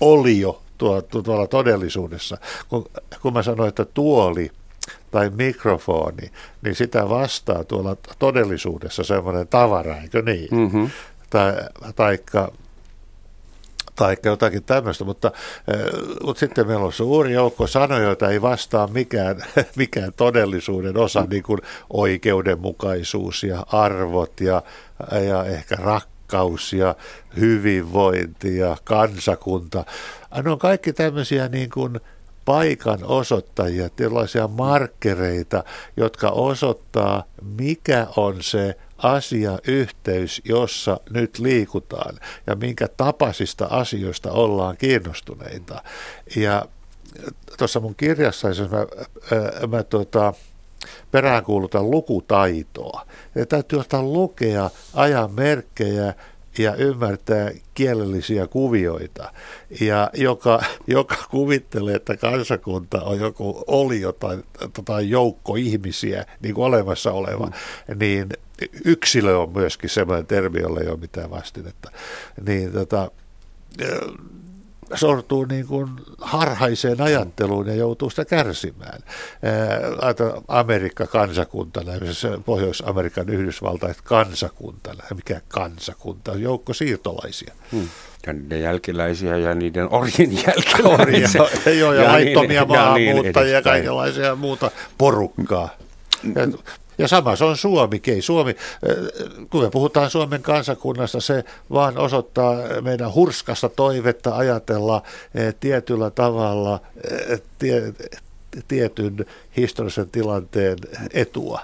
[0.00, 0.62] olio
[1.24, 2.90] tuolla todellisuudessa, kun,
[3.22, 4.50] kun mä sanoin, että tuoli
[5.10, 6.30] tai mikrofoni,
[6.62, 10.48] niin sitä vastaa tuolla todellisuudessa semmoinen tavara, eikö niin?
[10.50, 10.90] Mm-hmm.
[11.30, 11.52] Tai,
[11.96, 12.52] taikka
[13.96, 15.32] tai jotakin tämmöistä, mutta,
[15.68, 15.78] eh,
[16.24, 19.36] mutta sitten meillä on suuri joukko sanoja, joita ei vastaa mikään,
[19.76, 24.62] mikään todellisuuden osa, niin kuin oikeudenmukaisuus ja arvot ja,
[25.28, 26.94] ja ehkä rakkaus ja
[27.36, 29.84] hyvinvointi ja kansakunta.
[30.44, 32.00] Ne on kaikki tämmöisiä niin kuin
[32.44, 35.64] paikan osoittajia, tällaisia markkereita,
[35.96, 37.24] jotka osoittaa,
[37.56, 45.82] mikä on se asiayhteys, jossa nyt liikutaan ja minkä tapaisista asioista ollaan kiinnostuneita.
[46.36, 46.66] Ja
[47.58, 50.34] tuossa mun kirjassa, jos mä, mä, mä tota,
[51.10, 53.06] peräänkuulutan lukutaitoa.
[53.34, 56.14] Ja täytyy ottaa lukea ajan merkkejä
[56.58, 59.32] ja ymmärtää kielellisiä kuvioita.
[59.80, 64.38] Ja joka, joka kuvittelee, että kansakunta on joku olio tai,
[64.84, 67.98] tai joukko ihmisiä, niin kuin olemassa oleva, mm.
[67.98, 68.28] niin
[68.84, 71.90] yksilö on myöskin sellainen termi, jolla ei ole mitään vastinetta.
[72.46, 73.10] Niin tota,
[74.94, 79.00] sortuu niin kuin harhaiseen ajatteluun ja joutuu sitä kärsimään.
[79.42, 79.80] Ää,
[80.48, 81.92] Amerikka kansakuntana,
[82.44, 87.54] Pohjois-Amerikan Yhdysvaltaiset kansakuntana, mikä kansakunta, joukko siirtolaisia.
[87.72, 87.88] Hmm.
[88.26, 91.42] Ja niiden jälkeläisiä ja niiden orjien jälkeläisiä.
[91.42, 95.68] Orja, joo, ja, ja laittomia niin, maahanmuuttajia ja, niin ja kaikenlaisia muuta porukkaa.
[96.24, 96.58] Ja,
[97.00, 98.02] Ja sama se on Suomi.
[98.06, 98.56] Ei Suomi,
[99.50, 105.02] kun me puhutaan Suomen kansakunnasta, se vaan osoittaa meidän hurskasta toivetta ajatella
[105.60, 106.80] tietyllä tavalla
[107.58, 107.94] tie,
[108.68, 110.78] tietyn historiallisen tilanteen
[111.12, 111.60] etua.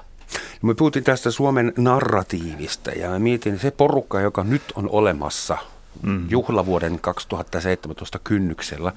[0.62, 5.58] Me puhuttiin tästä Suomen narratiivista ja mä mietin se porukka, joka nyt on olemassa
[6.02, 6.26] mm.
[6.30, 8.92] juhlavuoden 2017 kynnyksellä.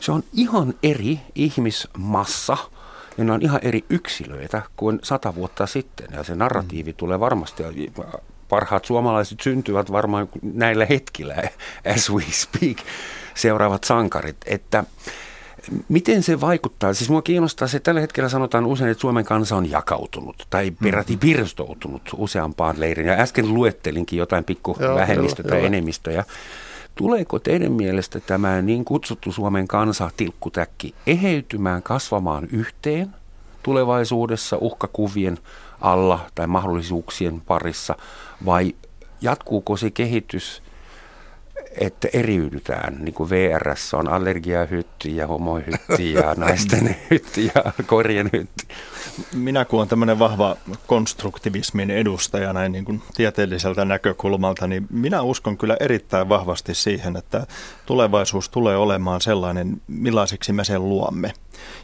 [0.00, 2.56] Se on ihan eri ihmismassa
[3.18, 6.08] ja ne on ihan eri yksilöitä kuin sata vuotta sitten.
[6.12, 6.96] Ja se narratiivi mm.
[6.96, 7.62] tulee varmasti,
[8.48, 11.34] parhaat suomalaiset syntyvät varmaan näillä hetkillä,
[11.96, 12.76] as we speak,
[13.34, 14.36] seuraavat sankarit.
[14.46, 14.84] Että
[15.88, 16.94] Miten se vaikuttaa?
[16.94, 20.70] Siis mua kiinnostaa se, että tällä hetkellä sanotaan usein, että Suomen kansa on jakautunut tai
[20.70, 21.20] peräti mm-hmm.
[21.20, 23.06] pirstoutunut useampaan leirin.
[23.06, 25.66] Ja äsken luettelinkin jotain pikku joo, vähemmistö joo, tai joo.
[25.66, 26.24] enemmistöjä.
[26.98, 33.14] Tuleeko teidän mielestä tämä niin kutsuttu Suomen kansa tilkkutäkki eheytymään, kasvamaan yhteen
[33.62, 35.38] tulevaisuudessa uhkakuvien
[35.80, 37.94] alla tai mahdollisuuksien parissa
[38.46, 38.74] vai
[39.20, 40.62] jatkuuko se kehitys–
[41.80, 48.66] että eriydytään, niin kuin VRS on allergiahytti ja homohytti ja naisten hytti ja korjen hytti.
[49.34, 55.58] Minä kun olen tämmöinen vahva konstruktivismin edustaja näin niin kuin tieteelliseltä näkökulmalta, niin minä uskon
[55.58, 57.46] kyllä erittäin vahvasti siihen, että
[57.86, 61.32] tulevaisuus tulee olemaan sellainen, millaiseksi me sen luomme.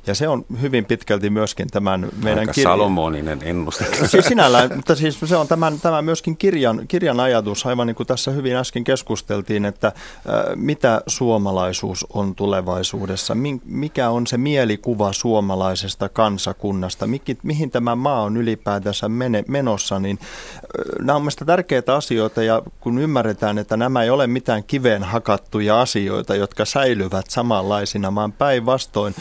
[0.07, 2.73] Ja se on hyvin pitkälti myöskin tämän meidän Aika kirjan...
[2.73, 3.87] Salomoninen ennuste.
[4.07, 8.07] Siis sinällään, mutta siis se on tämän, tämän myöskin kirjan, kirjan ajatus, aivan niin kuin
[8.07, 9.95] tässä hyvin äsken keskusteltiin, että äh,
[10.55, 18.37] mitä suomalaisuus on tulevaisuudessa, mikä on se mielikuva suomalaisesta kansakunnasta, mihin, mihin tämä maa on
[18.37, 24.03] ylipäätänsä mene, menossa, niin äh, nämä on mielestäni tärkeitä asioita ja kun ymmärretään, että nämä
[24.03, 29.15] ei ole mitään kiveen hakattuja asioita, jotka säilyvät samanlaisina, vaan päinvastoin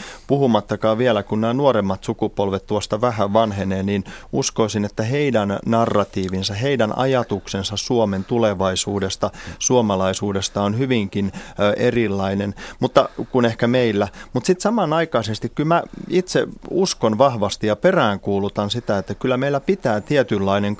[0.44, 6.98] puhumattakaan vielä, kun nämä nuoremmat sukupolvet tuosta vähän vanhenee, niin uskoisin, että heidän narratiivinsa, heidän
[6.98, 11.32] ajatuksensa Suomen tulevaisuudesta, suomalaisuudesta on hyvinkin
[11.76, 14.08] erilainen, mutta kun ehkä meillä.
[14.32, 20.00] Mutta sitten samanaikaisesti kyllä mä itse uskon vahvasti ja peräänkuulutan sitä, että kyllä meillä pitää
[20.00, 20.76] tietynlainen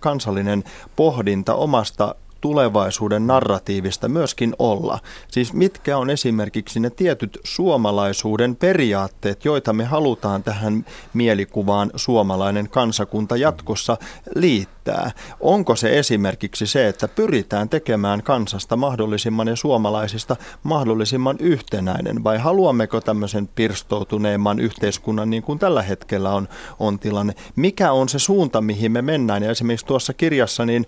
[0.00, 0.64] kansallinen
[0.96, 2.14] pohdinta omasta
[2.46, 4.98] tulevaisuuden narratiivista myöskin olla.
[5.28, 13.36] Siis mitkä on esimerkiksi ne tietyt suomalaisuuden periaatteet, joita me halutaan tähän mielikuvaan suomalainen kansakunta
[13.36, 13.96] jatkossa
[14.34, 15.10] liittää?
[15.40, 23.00] Onko se esimerkiksi se, että pyritään tekemään kansasta mahdollisimman ja suomalaisista mahdollisimman yhtenäinen vai haluammeko
[23.00, 27.34] tämmöisen pirstoutuneemman yhteiskunnan niin kuin tällä hetkellä on, on tilanne?
[27.56, 29.42] Mikä on se suunta, mihin me mennään?
[29.42, 30.86] Ja esimerkiksi tuossa kirjassa niin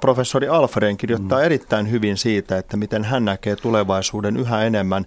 [0.00, 1.44] professori Alfred kirjoittaa mm.
[1.44, 5.06] erittäin hyvin siitä, että miten hän näkee tulevaisuuden yhä enemmän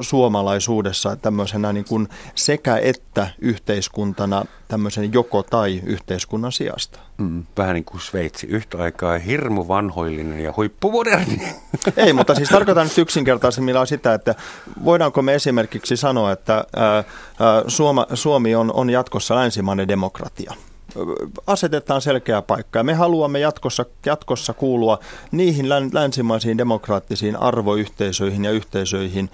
[0.00, 6.98] suomalaisuudessa tämmöisenä niin kuin sekä että yhteiskuntana tämmöisen joko tai yhteiskunnan sijasta.
[7.18, 11.40] Mm, vähän niin kuin Sveitsi, yhtä aikaa hirmu vanhoillinen ja huippumoderni.
[11.96, 14.34] Ei, mutta siis tarkoitan nyt yksinkertaisemmillaan sitä, että
[14.84, 17.04] voidaanko me esimerkiksi sanoa, että ää, ää,
[17.68, 20.54] Suoma, Suomi on, on jatkossa länsimainen demokratia
[21.46, 22.78] asetetaan selkeä paikka.
[22.78, 24.98] Ja me haluamme jatkossa, jatkossa kuulua
[25.30, 29.30] niihin länsimaisiin demokraattisiin arvoyhteisöihin ja yhteisöihin,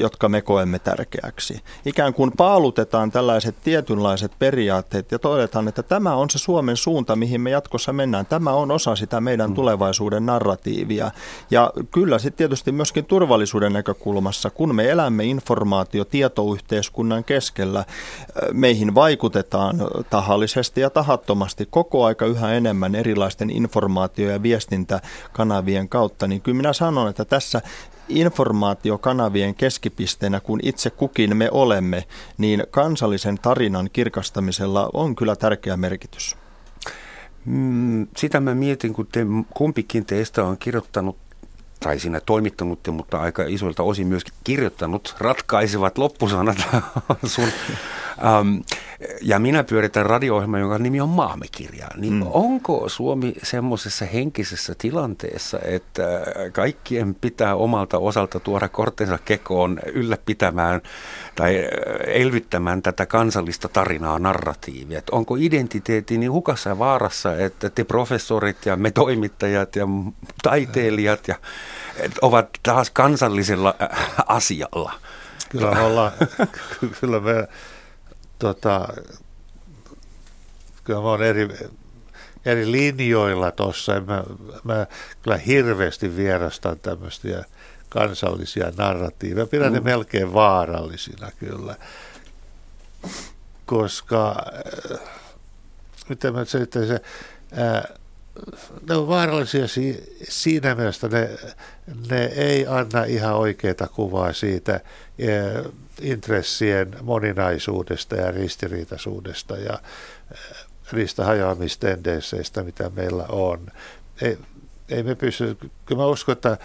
[0.00, 1.60] jotka me koemme tärkeäksi.
[1.84, 7.40] Ikään kuin paalutetaan tällaiset tietynlaiset periaatteet ja todetaan, että tämä on se Suomen suunta, mihin
[7.40, 8.26] me jatkossa mennään.
[8.26, 9.54] Tämä on osa sitä meidän mm.
[9.54, 11.10] tulevaisuuden narratiivia.
[11.50, 17.84] Ja kyllä sitten tietysti myöskin turvallisuuden näkökulmassa, kun me elämme informaatio-tietoyhteiskunnan keskellä,
[18.52, 19.76] meihin vaikutetaan
[20.10, 26.72] tahallisesti ja tahattomasti koko aika yhä enemmän erilaisten informaatio- ja viestintäkanavien kautta, niin kyllä minä
[26.72, 27.62] sanon, että tässä
[28.08, 32.04] informaatiokanavien keskipisteenä, kun itse kukin me olemme,
[32.38, 36.36] niin kansallisen tarinan kirkastamisella on kyllä tärkeä merkitys.
[37.44, 41.16] Mm, sitä mä mietin, kun te, kumpikin teistä on kirjoittanut
[41.80, 46.56] tai siinä toimittanut, mutta aika isoilta osin myöskin kirjoittanut ratkaisevat loppusanat
[47.26, 47.48] sun
[48.40, 48.62] Um,
[49.22, 51.88] ja minä pyöritän radio jonka nimi on Maamekirja.
[51.96, 52.26] Niin mm.
[52.30, 56.02] onko Suomi semmoisessa henkisessä tilanteessa, että
[56.52, 60.80] kaikkien pitää omalta osalta tuoda kortensa kekoon ylläpitämään
[61.34, 61.68] tai
[62.06, 64.98] elvyttämään tätä kansallista tarinaa, narratiivia?
[64.98, 69.86] Et onko identiteetti niin hukassa ja vaarassa, että te professorit ja me toimittajat ja
[70.42, 71.34] taiteilijat ja,
[72.22, 73.74] ovat taas kansallisella
[74.26, 74.92] asialla?
[75.48, 76.12] Kyllä ollaan,
[77.00, 77.48] kyllä me
[78.38, 78.88] tota,
[80.84, 81.48] kyllä mä oon eri,
[82.44, 84.00] eri linjoilla tuossa.
[84.00, 84.24] Mä,
[84.64, 84.86] mä
[85.22, 87.44] kyllä hirveästi vierastan tämmöisiä
[87.88, 89.46] kansallisia narratiiveja.
[89.46, 89.74] Pidän mm.
[89.74, 91.76] ne melkein vaarallisina kyllä,
[93.66, 94.36] koska
[94.92, 94.98] äh,
[96.08, 97.00] miten mä sitten se,
[97.52, 97.94] ää,
[98.88, 101.30] ne on vaarallisia si, siinä mielessä, ne,
[102.10, 105.70] ne ei anna ihan oikeaa kuvaa siitä ää,
[106.00, 109.78] intressien moninaisuudesta ja ristiriitaisuudesta ja
[110.92, 113.66] niistä hajoamistendensseistä, mitä meillä on.
[114.22, 114.38] Ei,
[114.88, 116.58] ei me pysty, kyllä mä uskon, että,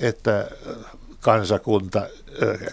[0.00, 0.50] että
[1.20, 2.08] kansakunta,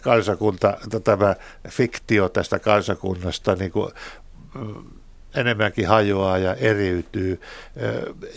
[0.02, 1.36] kansakunta, tämä
[1.70, 3.92] fiktio tästä kansakunnasta niin kuin,
[5.36, 7.42] enemmänkin hajoaa ja eriytyy.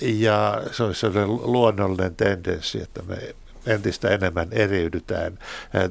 [0.01, 3.35] Ja se olisi sellainen luonnollinen tendenssi, että me
[3.67, 5.39] entistä enemmän eriydytään.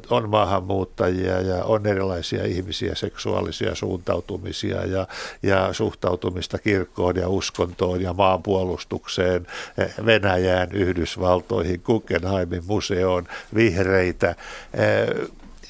[0.09, 5.07] On maahanmuuttajia ja on erilaisia ihmisiä, seksuaalisia suuntautumisia ja,
[5.43, 9.47] ja suhtautumista kirkkoon ja uskontoon ja maanpuolustukseen,
[10.05, 14.35] Venäjään, Yhdysvaltoihin, Guggenheimin museoon, vihreitä.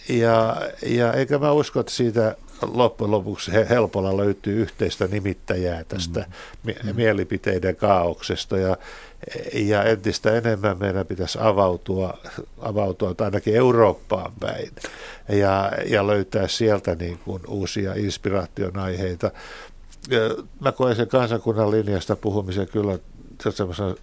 [0.09, 6.25] Ja, ja eikä mä usko, että siitä loppujen lopuksi helpolla löytyy yhteistä nimittäjää tästä
[6.63, 6.95] mm.
[6.95, 8.77] mielipiteiden kaauksesta ja,
[9.53, 12.17] ja entistä enemmän meidän pitäisi avautua,
[12.59, 14.71] avautua ainakin Eurooppaan päin
[15.29, 19.31] ja, ja löytää sieltä niin kuin uusia inspiraation aiheita.
[20.59, 22.99] Mä koen sen kansakunnan linjasta puhumisen kyllä
[23.49, 23.95] semmoisena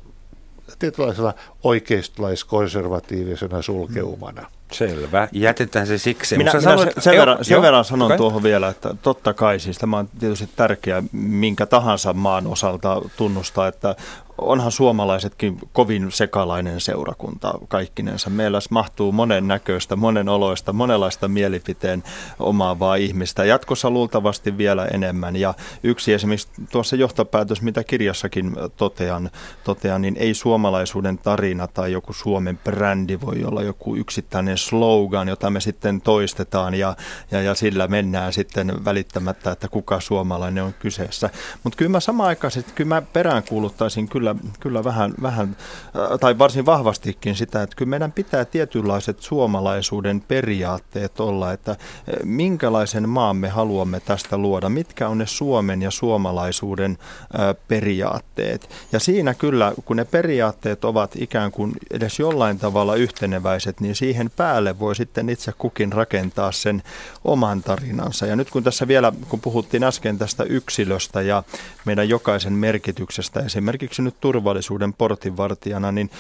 [0.79, 4.43] tietynlaisella oikeistolaiskonservatiivisena sulkeumana.
[4.43, 4.49] Mm.
[4.73, 5.29] Selvä.
[5.33, 6.37] Jätetään se siksi.
[6.37, 8.17] Minä, minä sanoit, sen, verran, sen verran sanon okay.
[8.17, 13.69] tuohon vielä, että totta kai siis tämä on tietysti tärkeää minkä tahansa maan osalta tunnustaa,
[13.69, 13.97] että
[14.43, 18.31] onhan suomalaisetkin kovin sekalainen seurakunta kaikkinensa.
[18.31, 22.03] Meillä mahtuu monen näköistä, monen oloista, monenlaista mielipiteen
[22.39, 23.45] omaavaa ihmistä.
[23.45, 25.37] Jatkossa luultavasti vielä enemmän.
[25.37, 29.31] Ja yksi esimerkiksi tuossa johtopäätös, mitä kirjassakin totean,
[29.65, 35.51] totean niin ei suomalaisuuden tarina tai joku Suomen brändi voi olla joku yksittäinen slogan, jota
[35.51, 36.97] me sitten toistetaan ja,
[37.31, 41.31] ja, ja sillä mennään sitten välittämättä, että kuka suomalainen on kyseessä.
[41.63, 45.57] Mutta kyllä mä samaan aikaan, kyllä mä peräänkuuluttaisin kyllä kyllä, kyllä vähän, vähän,
[45.87, 51.77] äh, tai varsin vahvastikin sitä, että kyllä meidän pitää tietynlaiset suomalaisuuden periaatteet olla, että äh,
[52.25, 58.71] minkälaisen maan me haluamme tästä luoda, mitkä on ne Suomen ja suomalaisuuden äh, periaatteet.
[58.93, 64.31] Ja siinä kyllä, kun ne periaatteet ovat ikään kuin edes jollain tavalla yhteneväiset, niin siihen
[64.37, 66.83] päälle voi sitten itse kukin rakentaa sen
[67.25, 68.27] oman tarinansa.
[68.27, 71.43] Ja nyt kun tässä vielä, kun puhuttiin äsken tästä yksilöstä ja
[71.85, 76.11] meidän jokaisen merkityksestä, esimerkiksi nyt turvallisuuden portinvartijana, niin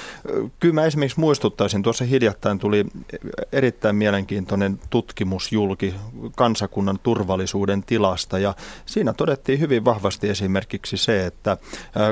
[0.61, 2.87] kyllä mä esimerkiksi muistuttaisin, tuossa hiljattain tuli
[3.53, 5.95] erittäin mielenkiintoinen tutkimus julki
[6.37, 8.55] kansakunnan turvallisuuden tilasta ja
[8.87, 11.57] siinä todettiin hyvin vahvasti esimerkiksi se, että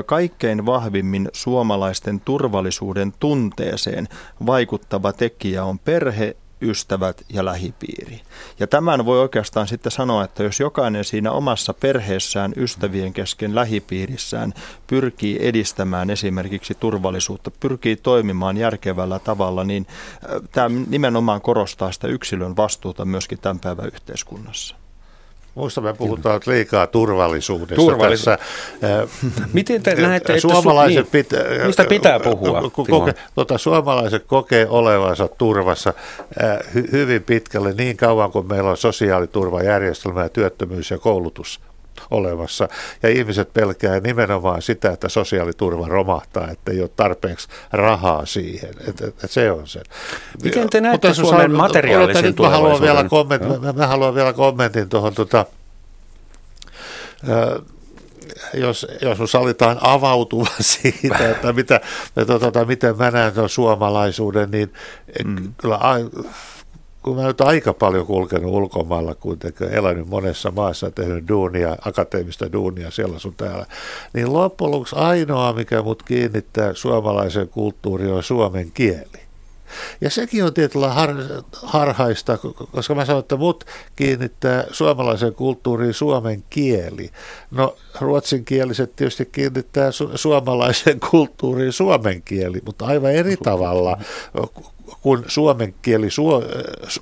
[0.05, 4.07] kaikkein vahvimmin suomalaisten turvallisuuden tunteeseen
[4.45, 8.21] vaikuttava tekijä on perhe, ystävät ja lähipiiri.
[8.59, 14.53] Ja tämän voi oikeastaan sitten sanoa, että jos jokainen siinä omassa perheessään, ystävien kesken, lähipiirissään
[14.87, 19.87] pyrkii edistämään esimerkiksi turvallisuutta, pyrkii toimimaan järkevällä tavalla, niin
[20.51, 24.80] tämä nimenomaan korostaa sitä yksilön vastuuta myöskin tämän päivän yhteiskunnassa.
[25.55, 26.55] Muista me puhutaan Kyllä.
[26.55, 28.37] liikaa turvallisuudesta Turvallisu- tässä.
[29.53, 32.71] Miten te näette, että suomalaiset su- niin, pitä, mistä pitää puhua?
[32.71, 35.93] Koke, tota, suomalaiset kokee olevansa turvassa
[36.73, 41.59] hy, hyvin pitkälle niin kauan kuin meillä on sosiaaliturvajärjestelmä ja työttömyys ja koulutus
[42.11, 42.69] olemassa.
[43.03, 48.73] Ja ihmiset pelkää nimenomaan sitä, että sosiaaliturva romahtaa, että ei ole tarpeeksi rahaa siihen.
[48.87, 49.81] Et, et, et se on se.
[50.43, 54.33] Miten te näette Mutta Suomen materiaalisen nyt mä haluan, vielä komment, mä, mä haluan vielä
[54.33, 55.45] kommentin tuohon tota,
[58.53, 61.81] jos, jos mun sallitaan avautua siitä, että mitä,
[62.17, 64.73] että, tota, miten mä näen suomalaisuuden, niin
[65.25, 65.53] mm.
[65.57, 65.79] kyllä
[67.03, 72.91] kun mä nyt aika paljon kulkenut ulkomailla kuitenkin, elänyt monessa maassa, tehnyt duunia, akateemista duunia
[72.91, 73.65] siellä sun täällä,
[74.13, 79.30] niin loppujen lopuksi ainoa, mikä mut kiinnittää suomalaisen kulttuuriin on suomen kieli.
[80.01, 81.15] Ja sekin on tietyllä har,
[81.53, 82.37] harhaista,
[82.71, 83.63] koska mä sanon, että mut
[83.95, 87.09] kiinnittää suomalaisen kulttuuriin suomen kieli.
[87.51, 93.97] No ruotsinkieliset tietysti kiinnittää su- suomalaisen kulttuuriin suomen kieli, mutta aivan eri tavalla
[95.01, 96.23] kun suomen kieli, su,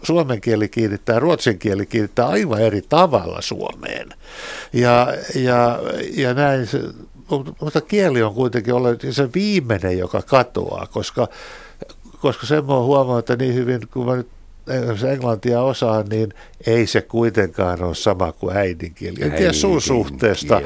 [0.03, 4.09] suomen kieli kiinnittää, ruotsin kieli kiinnittää aivan eri tavalla Suomeen.
[4.73, 5.79] Ja, ja,
[6.15, 6.67] ja näin,
[7.61, 11.27] mutta kieli on kuitenkin ollut se viimeinen, joka katoaa, koska,
[12.21, 14.27] koska sen mä huomannut, että niin hyvin kun mä nyt
[14.75, 16.33] jos englantia osaan, niin
[16.67, 19.17] ei se kuitenkaan ole sama kuin äidinkieli.
[19.21, 20.61] En tiedä sun suhteesta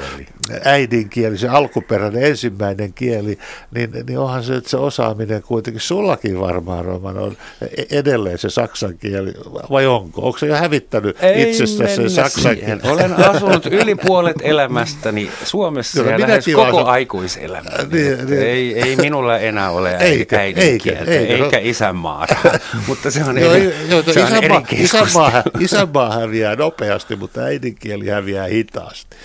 [0.65, 3.37] äidinkieli, se alkuperäinen ensimmäinen kieli,
[3.75, 7.37] niin, niin onhan se, että se osaaminen kuitenkin, sullakin varmaan Roman on
[7.91, 9.33] edelleen se saksan kieli,
[9.71, 10.21] vai onko?
[10.21, 12.81] Onko se jo hävittänyt Ei itsestä sen saksan kieli?
[12.83, 16.89] Olen asunut yli puolet elämästäni Suomessa Kyllä, ja lähes koko asun...
[16.89, 17.69] aikuiselämä.
[17.91, 18.41] Niin, niin.
[18.41, 22.35] Ei, ei minulla enää ole eikä, äidinkieltä, eikä, eikä, eikä isänmaata,
[22.87, 29.17] mutta se on, eri, on isänmaa, isänmaa, isänmaa häviää nopeasti, mutta äidinkieli häviää hitaasti.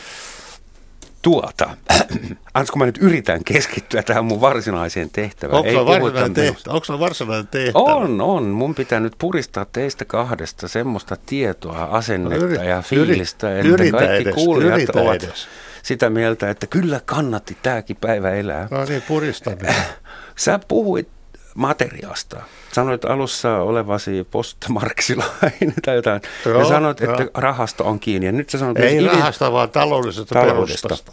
[1.23, 1.71] Tuota,
[2.55, 5.59] Ansko mä nyt yritän keskittyä tähän mun varsinaiseen tehtävään.
[5.59, 6.75] Onko se varsinainen, tehtävä?
[6.75, 7.85] Onko varsinainen tehtävä?
[7.85, 8.45] On, on.
[8.45, 14.23] Mun pitää nyt puristaa teistä kahdesta semmoista tietoa, asennetta no, ja fiilistä, yri, että kaikki
[14.23, 15.49] edes, kuulijat ovat edes.
[15.83, 18.69] sitä mieltä, että kyllä kannatti tämäkin päivä elää.
[18.71, 19.51] No niin, purista
[20.37, 21.09] Sä puhuit
[21.55, 22.43] materiaasta.
[22.73, 26.21] Sanoit alussa olevasi postmarksilainen tai jotain.
[26.47, 27.31] Joo, ja sanoit, että jo.
[27.35, 28.27] rahasta on kiinni.
[28.27, 30.89] Ja nyt sä sanot, Ei rahasta, vaan taloudellisesta, taloudesta.
[30.89, 31.13] perustasta.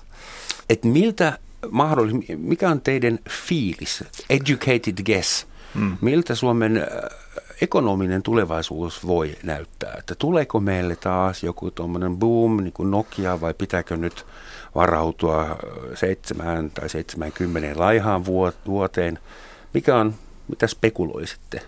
[0.69, 1.39] Et miltä
[1.71, 5.97] mahdollisesti, mikä on teidän fiilis, educated guess, hmm.
[6.01, 6.85] miltä Suomen äh,
[7.61, 9.95] ekonominen tulevaisuus voi näyttää?
[9.99, 14.25] Että tuleeko meille taas joku tuommoinen boom, niin kuin Nokia, vai pitääkö nyt
[14.75, 15.57] varautua
[15.93, 18.25] seitsemään tai 70 laihaan
[18.65, 19.19] vuoteen?
[19.73, 20.15] Mikä on
[20.47, 21.61] mitä spekuloisitte?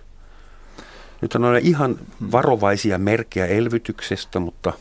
[1.21, 1.99] Nyt on ihan
[2.32, 4.73] varovaisia merkkejä elvytyksestä, mutta...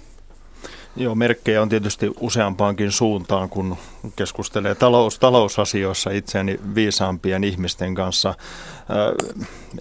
[0.98, 3.76] Joo, merkkejä on tietysti useampaankin suuntaan, kun
[4.16, 8.28] keskustelee talous, talousasioissa itseäni viisaampien ihmisten kanssa.
[8.28, 8.36] Äh,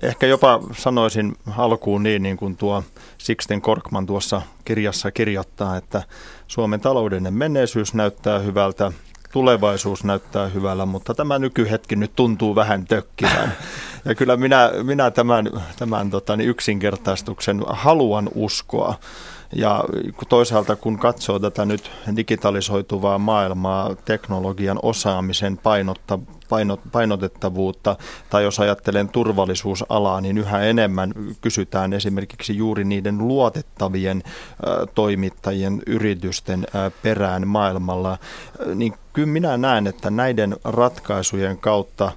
[0.01, 2.84] ehkä jopa sanoisin alkuun niin, niin kuin tuo
[3.18, 6.03] Sixten Korkman tuossa kirjassa kirjoittaa, että
[6.47, 8.91] Suomen taloudellinen menneisyys näyttää hyvältä,
[9.36, 13.53] tulevaisuus näyttää hyvällä, mutta tämä nykyhetki nyt tuntuu vähän tökkivän.
[14.05, 18.95] Ja kyllä minä, minä tämän, tämän tota, niin yksinkertaistuksen haluan uskoa.
[19.55, 19.83] Ja
[20.29, 26.19] toisaalta kun katsoo tätä nyt digitalisoituvaa maailmaa, teknologian osaamisen painotta,
[26.49, 27.95] painot, painotettavuutta,
[28.29, 34.23] tai jos ajattelen turvallisuusalaa, niin yhä enemmän kysytään esimerkiksi juuri niiden luotettavien
[34.95, 36.67] toimittajien, yritysten
[37.01, 38.17] perään maailmalla,
[38.75, 42.11] niin kyllä minä näen, että näiden ratkaisujen kautta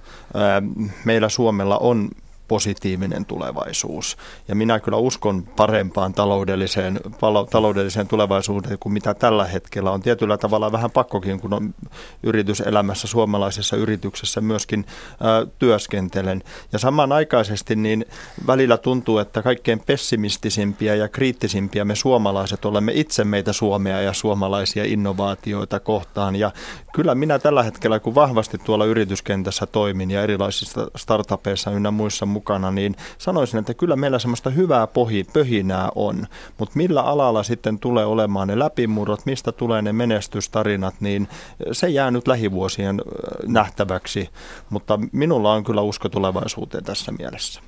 [1.04, 2.08] meillä Suomella on
[2.49, 4.16] positiivinen tulevaisuus.
[4.49, 10.01] Ja minä kyllä uskon parempaan taloudelliseen, palo, taloudelliseen tulevaisuuteen kuin mitä tällä hetkellä on.
[10.01, 11.74] Tietyllä tavalla vähän pakkokin, kun on
[12.22, 16.42] yrityselämässä, suomalaisessa yrityksessä myöskin ä, työskentelen.
[16.72, 18.05] Ja samanaikaisesti niin
[18.46, 24.84] välillä tuntuu, että kaikkein pessimistisimpiä ja kriittisimpiä me suomalaiset olemme itse meitä Suomea ja suomalaisia
[24.84, 26.36] innovaatioita kohtaan.
[26.36, 26.51] Ja
[26.94, 32.70] kyllä minä tällä hetkellä, kun vahvasti tuolla yrityskentässä toimin ja erilaisissa startupeissa ynnä muissa mukana,
[32.70, 36.26] niin sanoisin, että kyllä meillä semmoista hyvää pohi, pöhinää on.
[36.59, 41.28] Mutta millä alalla sitten tulee olemaan ne läpimurrot, mistä tulee ne menestystarinat, niin
[41.72, 43.03] se jää nyt lähivuosien
[43.47, 44.28] nähtäväksi.
[44.70, 47.61] Mutta minulla on kyllä usko tulevaisuuteen tässä mielessä.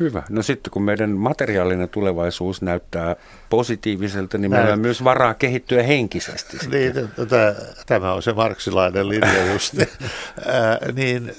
[0.00, 0.22] Hyvä.
[0.30, 3.16] No sitten kun meidän materiaalinen tulevaisuus näyttää
[3.50, 6.56] positiiviselta, niin meillä on myös varaa kehittyä henkisesti.
[6.70, 6.92] Niin,
[7.86, 9.74] tämä on se marksilainen linja just.
[10.98, 11.32] niin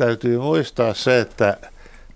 [0.00, 1.56] täytyy muistaa se, että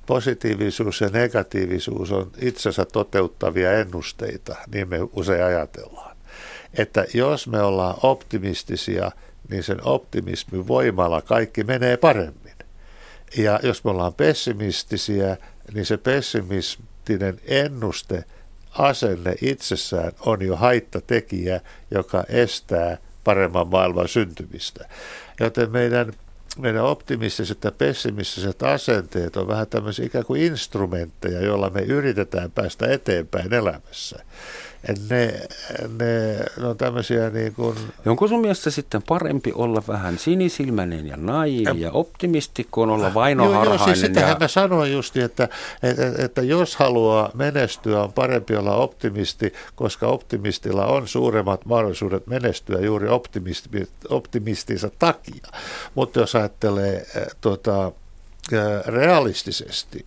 [0.07, 6.17] positiivisuus ja negatiivisuus on itsensä toteuttavia ennusteita, niin me usein ajatellaan.
[6.79, 9.11] Että jos me ollaan optimistisia,
[9.49, 12.55] niin sen optimismin voimalla kaikki menee paremmin.
[13.37, 15.37] Ja jos me ollaan pessimistisiä,
[15.75, 18.25] niin se pessimistinen ennuste,
[18.71, 21.61] asenne itsessään on jo haittatekijä,
[21.91, 24.89] joka estää paremman maailman syntymistä.
[25.41, 26.13] Joten meidän
[26.59, 32.87] meidän optimistiset ja pessimistiset asenteet on vähän tämmöisiä ikään kuin instrumentteja, joilla me yritetään päästä
[32.87, 34.25] eteenpäin elämässä
[35.11, 35.41] ne,
[35.99, 37.77] ne, ne on tämmöisiä niin kuin...
[38.07, 43.71] Onko sun mielestä sitten parempi olla vähän sinisilmäinen ja naivi ja optimisti, kuin olla vainoharhainen?
[43.71, 44.37] Joo, joo siis sitähän ja...
[44.41, 45.49] mä sanoin justi, että,
[45.83, 52.81] että, että jos haluaa menestyä, on parempi olla optimisti, koska optimistilla on suuremmat mahdollisuudet menestyä
[52.81, 55.47] juuri optimisti, optimistinsa takia.
[55.95, 57.07] Mutta jos ajattelee
[57.41, 57.93] tuota,
[58.87, 60.07] realistisesti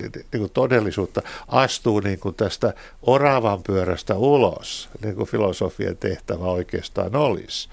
[0.00, 7.16] niin, kuin todellisuutta astuu niin kuin tästä oravan pyörästä ulos, niin kuin filosofian tehtävä oikeastaan
[7.16, 7.68] olisi,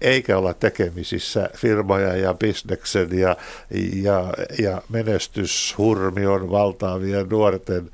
[0.00, 3.36] eikä olla tekemisissä firmoja ja bisneksen ja,
[3.94, 7.90] ja, ja menestyshurmion valtaavien nuorten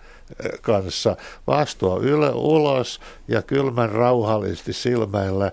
[0.62, 1.16] kanssa,
[1.46, 5.52] vastua yle, ulos ja kylmän rauhallisesti silmäillä,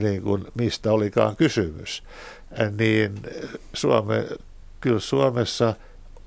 [0.00, 2.02] niin kuin mistä olikaan kysymys,
[2.78, 3.14] niin
[3.74, 4.26] Suomen
[4.80, 5.74] kyllä Suomessa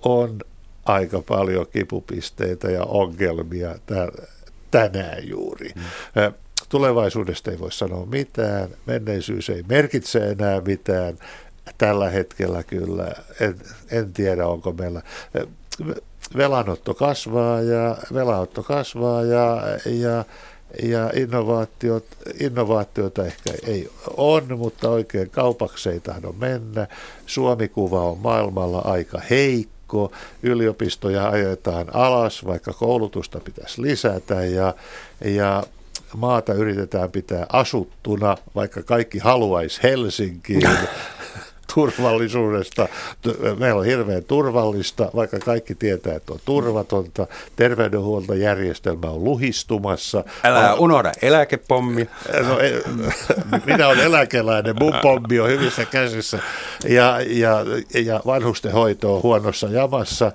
[0.02, 0.40] on
[0.86, 3.76] aika paljon kipupisteitä ja ongelmia
[4.72, 5.72] tänään juuri.
[5.76, 6.34] Mm.
[6.70, 11.18] tulevaisuudesta ei voi sanoa mitään, menneisyys ei merkitse enää mitään.
[11.78, 13.56] Tällä hetkellä kyllä, en,
[13.92, 15.02] en tiedä onko meillä,
[16.38, 20.26] velanotto kasvaa ja velanotto kasvaa ja, ja
[20.84, 22.06] ja innovaatiot,
[22.40, 26.88] innovaatioita ehkä ei on, mutta oikein kaupaksi ei tahdo mennä.
[27.26, 30.12] Suomikuva on maailmalla aika heikko,
[30.44, 34.74] yliopistoja ajetaan alas, vaikka koulutusta pitäisi lisätä ja,
[35.26, 35.64] ja
[36.16, 40.70] maata yritetään pitää asuttuna, vaikka kaikki haluaisi Helsinkiin.
[41.76, 42.88] turvallisuudesta.
[43.60, 47.28] Meillä on hirveän turvallista, vaikka kaikki tietää, että on turvatonta.
[47.56, 50.24] Terveydenhuoltojärjestelmä on luhistumassa.
[50.44, 52.10] Älä unohda eläkepommi.
[52.48, 52.82] No, e,
[53.66, 56.40] minä olen eläkeläinen, mun pommi on hyvissä käsissä.
[56.90, 57.66] Ja, ja,
[58.04, 60.32] ja vanhustenhoito on huonossa jamassa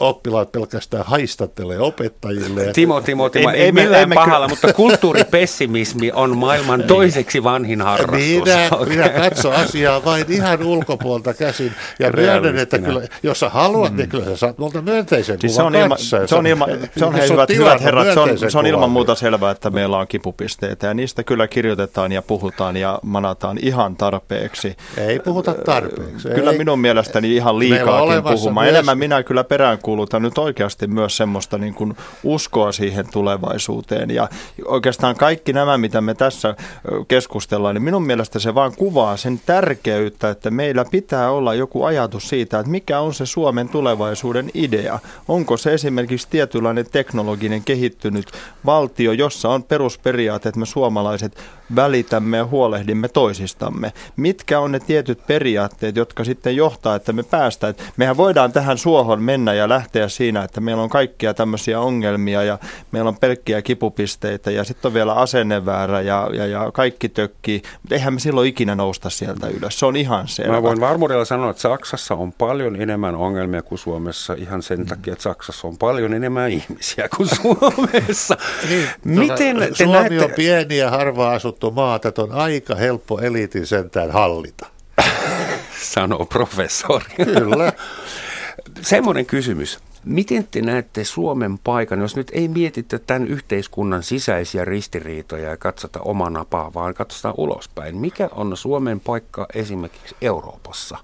[0.00, 2.70] oppilaat pelkästään haistattelee opettajille.
[2.72, 7.82] Timo, Timo, Timo, ei, ei millään emme, pahalla, emme, mutta kulttuuripessimismi on maailman toiseksi vanhin
[7.82, 8.44] harrastus.
[8.44, 8.88] Minä, okay.
[8.88, 14.06] minä katson asiaa vain ihan ulkopuolta käsin ja myönnän, että kyllä, jos sä haluat, niin
[14.06, 14.10] mm.
[14.10, 16.66] kyllä sä saat multa myönteisen siis kuvan se on, ilma, se on, ilma,
[16.96, 19.98] se on, hei, hyvät, hyvät herrat, se on, se on ilman muuta selvää, että meillä
[19.98, 24.76] on kipupisteitä ja niistä kyllä kirjoitetaan ja puhutaan ja manataan ihan tarpeeksi.
[24.96, 26.28] Ei puhuta tarpeeksi.
[26.28, 28.68] Kyllä ei, minun mielestäni ihan liikaakin puhumaan.
[28.68, 34.10] Enemmän minä kyllä perään peräänkuulutan nyt oikeasti myös semmoista niin kuin uskoa siihen tulevaisuuteen.
[34.10, 34.28] Ja
[34.64, 36.54] oikeastaan kaikki nämä, mitä me tässä
[37.08, 42.28] keskustellaan, niin minun mielestä se vaan kuvaa sen tärkeyttä, että meillä pitää olla joku ajatus
[42.28, 44.98] siitä, että mikä on se Suomen tulevaisuuden idea.
[45.28, 48.26] Onko se esimerkiksi tietynlainen teknologinen kehittynyt
[48.66, 51.38] valtio, jossa on perusperiaate, että me suomalaiset
[51.76, 53.92] välitämme ja huolehdimme toisistamme.
[54.16, 57.74] Mitkä on ne tietyt periaatteet, jotka sitten johtaa, että me päästään.
[57.96, 62.58] Mehän voidaan tähän suohon mennä ja lähteä siinä, että meillä on kaikkia tämmöisiä ongelmia ja
[62.92, 67.62] meillä on pelkkiä kipupisteitä ja sitten on vielä asenneväärä ja, ja, ja kaikki tökkii.
[67.82, 69.78] Mutta eihän me silloin ikinä nousta sieltä ylös.
[69.78, 70.52] Se on ihan selvä.
[70.52, 75.12] Mä voin varmuudella sanoa, että Saksassa on paljon enemmän ongelmia kuin Suomessa ihan sen takia,
[75.12, 78.36] että Saksassa on paljon enemmän ihmisiä kuin Suomessa.
[78.68, 80.24] niin, Miten te Suomi näette...
[80.24, 84.66] on pieni ja harva asuttu maa, että on aika helppo eliitin sentään hallita.
[85.94, 87.14] Sanoo professori.
[87.16, 87.72] Kyllä.
[88.80, 89.78] Semmoinen kysymys.
[90.04, 96.00] Miten te näette Suomen paikan, jos nyt ei mietitte tämän yhteiskunnan sisäisiä ristiriitoja ja katsota
[96.00, 97.96] omaa napaa, vaan katsotaan ulospäin.
[97.96, 100.98] Mikä on Suomen paikka esimerkiksi Euroopassa?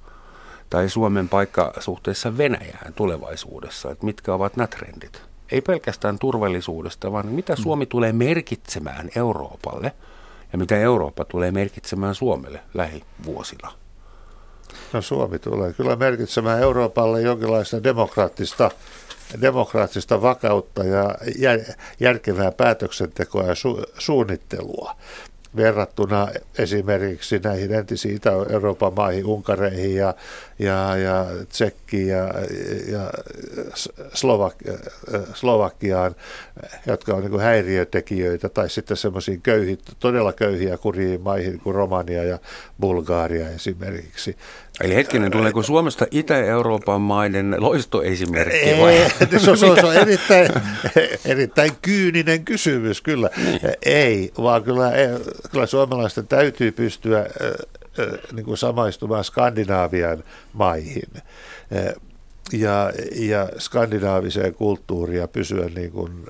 [0.71, 3.91] Tai Suomen paikka suhteessa Venäjään tulevaisuudessa?
[3.91, 5.23] Että mitkä ovat nämä trendit?
[5.53, 9.93] Ei pelkästään turvallisuudesta, vaan mitä Suomi tulee merkitsemään Euroopalle
[10.57, 13.73] ja mitä Eurooppa tulee merkitsemään Suomelle lähivuosina?
[14.93, 18.71] No Suomi tulee kyllä merkitsemään Euroopalle jonkinlaista demokraattista,
[19.41, 21.15] demokraattista vakautta ja
[22.01, 24.97] järkevää päätöksentekoa ja su- suunnittelua
[25.57, 26.29] verrattuna
[26.59, 30.15] esimerkiksi näihin entisiin Itä-Euroopan maihin, Unkareihin ja,
[30.59, 32.29] ja, ja Tsekkiin ja,
[32.93, 33.11] ja
[34.15, 34.55] Slovak,
[35.35, 36.15] Slovakiaan,
[36.87, 42.39] jotka on niin häiriötekijöitä, tai sitten semmoisiin köyhi, todella köyhiä kuriin maihin kuin Romania ja
[42.81, 44.37] Bulgaaria esimerkiksi.
[44.81, 48.95] Eli hetkinen, tuleeko Suomesta Itä-Euroopan maiden loistoesimerkki vai?
[48.95, 50.49] Ei, se, on, se on erittäin,
[51.25, 53.31] erittäin kyyninen kysymys, kyllä.
[53.37, 53.61] Niin.
[53.85, 54.93] Ei, vaan kyllä,
[55.51, 57.27] kyllä suomalaisten täytyy pystyä
[58.33, 61.23] niin kuin samaistumaan Skandinaavian maihin
[62.53, 66.27] ja, ja skandinaaviseen kulttuuriin ja pysyä niin kuin,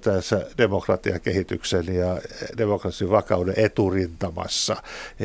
[0.00, 2.18] tässä demokratiakehityksen ja
[2.58, 4.76] demokratian vakauden eturintamassa,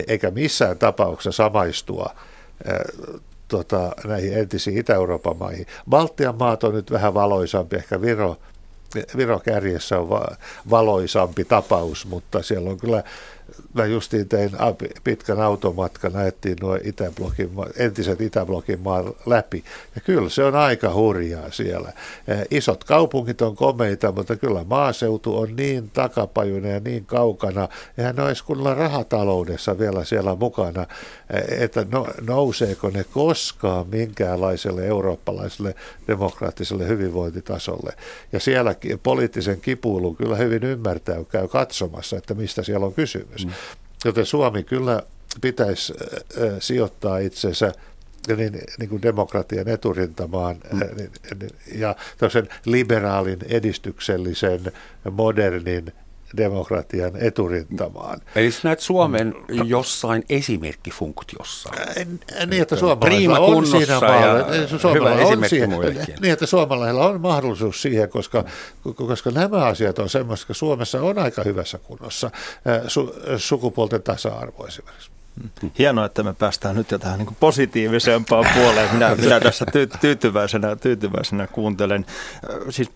[0.08, 2.16] eikä missään tapauksessa samaistua
[3.48, 5.66] tota, näihin entisiin Itä-Euroopan maihin.
[5.90, 8.38] Baltian maat on nyt vähän valoisampi, ehkä Viro,
[9.18, 10.36] Viro kärjessä on va-
[10.70, 13.04] valoisampi tapaus, mutta siellä on kyllä
[13.74, 14.52] mä justiin tein
[15.04, 19.64] pitkän automatkan, näettiin nuo Itäblokin, entiset Itäblokin maan läpi.
[19.96, 21.94] Ja kyllä se on aika hurjaa siellä.
[22.52, 27.68] Isot kaupungit on komeita, mutta kyllä maaseutu on niin takapajuinen ja niin kaukana.
[27.98, 30.88] Eihän ne olisi kunnolla rahataloudessa vielä siellä mukana,
[31.60, 35.76] että no, nouseeko ne koskaan minkäänlaiselle eurooppalaiselle
[36.08, 37.94] demokraattiselle hyvinvointitasolle.
[38.32, 43.48] Ja siellä poliittisen kipuilun kyllä hyvin ymmärtää, käy katsomassa, että mistä siellä on kysymys.
[43.50, 43.56] Mm.
[44.06, 45.04] Joten Suomi kyllä
[45.42, 45.94] pitäisi
[46.60, 47.74] sijoittaa itsensä
[48.38, 50.80] niin, niin kuin demokratian eturintamaan mm.
[50.80, 51.12] niin,
[51.76, 51.96] ja
[52.66, 54.72] liberaalin, edistyksellisen,
[55.12, 55.94] modernin
[56.38, 58.22] demokratian eturintamaan.
[58.36, 61.70] Eli sä näet Suomen jossain esimerkkifunktiossa.
[62.50, 64.46] Niin, että suomalaisilla on siinä maalla,
[65.26, 65.70] on siihen,
[66.22, 68.44] niin, että suomalaisilla on mahdollisuus siihen, koska,
[68.96, 72.32] koska nämä asiat on semmoista, että Suomessa on aika hyvässä kunnossa
[72.88, 75.09] su, sukupuolten tasa-arvo esimerkiksi.
[75.80, 78.94] Hienoa, että me päästään nyt jo tähän niin positiivisempaan puoleen.
[78.94, 82.06] Minä, minä tässä ty- tyytyväisenä, tyytyväisenä kuuntelen.
[82.70, 82.92] Siis,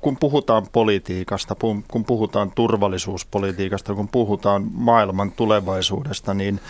[0.00, 1.56] kun puhutaan politiikasta,
[1.88, 6.60] kun puhutaan turvallisuuspolitiikasta, kun puhutaan maailman tulevaisuudesta, niin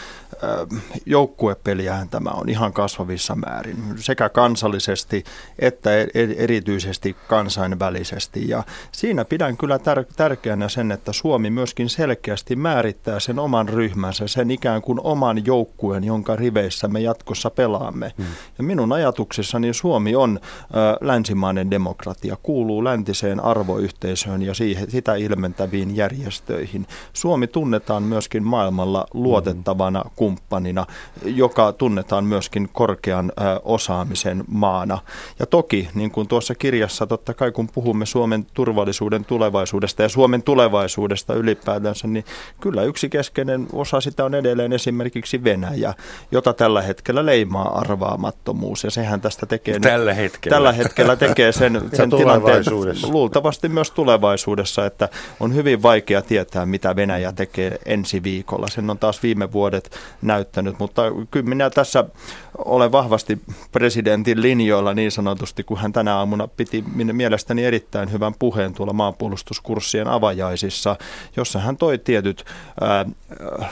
[1.07, 5.25] joukkuepeliähän tämä on ihan kasvavissa määrin, sekä kansallisesti
[5.59, 8.49] että e-, e-, erityisesti kansainvälisesti.
[8.49, 8.63] Ja
[8.93, 14.51] siinä pidän kyllä tär- tärkeänä sen, että Suomi myöskin selkeästi määrittää sen oman ryhmänsä, sen
[14.51, 18.13] ikään kuin oman joukkueen, jonka riveissä me jatkossa pelaamme.
[18.19, 18.27] Hmm.
[18.59, 25.97] Ja minun ajatuksissani Suomi on ö, länsimainen demokratia, kuuluu läntiseen arvoyhteisöön ja siihen, sitä ilmentäviin
[25.97, 26.87] järjestöihin.
[27.13, 30.11] Suomi tunnetaan myöskin maailmalla luotettavana hmm.
[30.17, 30.87] kumppanina,
[31.25, 34.99] joka tunnetaan myöskin korkean ö, osaamisen maana.
[35.39, 40.43] Ja toki, niin kuin tuossa kirjassa, totta kai kun puhumme Suomen turvallisuuden tulevaisuudesta ja Suomen
[40.43, 42.25] tulevaisuudesta ylipäätänsä, niin
[42.61, 44.94] kyllä yksi keskeinen osa sitä on edelleen esimerkiksi
[45.45, 45.95] Venäjä,
[46.31, 48.85] jota tällä hetkellä leimaa arvaamattomuus.
[48.85, 52.65] Ja sehän tästä tekee tällä hetkellä, tällä hetkellä tekee sen, sen tilanteen
[53.03, 55.09] luultavasti myös tulevaisuudessa, että
[55.41, 58.67] on hyvin vaikea tietää, mitä Venäjä tekee ensi viikolla.
[58.69, 62.05] Sen on taas viime vuodet näyttänyt, mutta kyllä minä tässä
[62.59, 63.39] olen vahvasti
[63.73, 70.09] presidentin linjoilla niin sanotusti, kun hän tänä aamuna piti mielestäni erittäin hyvän puheen tuolla maanpuolustuskurssien
[70.09, 70.97] avajaisissa,
[71.37, 72.45] jossa hän toi tietyt
[72.81, 73.07] ää,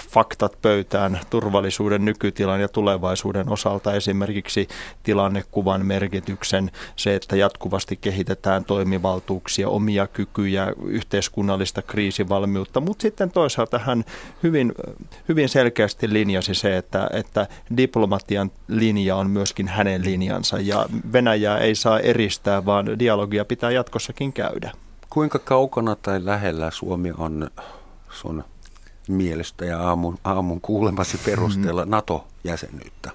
[0.09, 4.69] faktat pöytään turvallisuuden nykytilan ja tulevaisuuden osalta, esimerkiksi
[5.03, 14.05] tilannekuvan merkityksen, se, että jatkuvasti kehitetään toimivaltuuksia, omia kykyjä, yhteiskunnallista kriisivalmiutta, mutta sitten toisaalta hän
[14.43, 14.73] hyvin,
[15.29, 17.47] hyvin selkeästi linjasi se, että, että
[17.77, 24.33] diplomatian linja on myöskin hänen linjansa ja Venäjää ei saa eristää, vaan dialogia pitää jatkossakin
[24.33, 24.73] käydä.
[25.11, 27.51] Kuinka kaukana tai lähellä Suomi on
[28.11, 28.45] sun
[29.09, 31.91] mielestä ja aamun, aamun kuulemasi perusteella mm.
[31.91, 33.11] NATO-jäsenyyttä?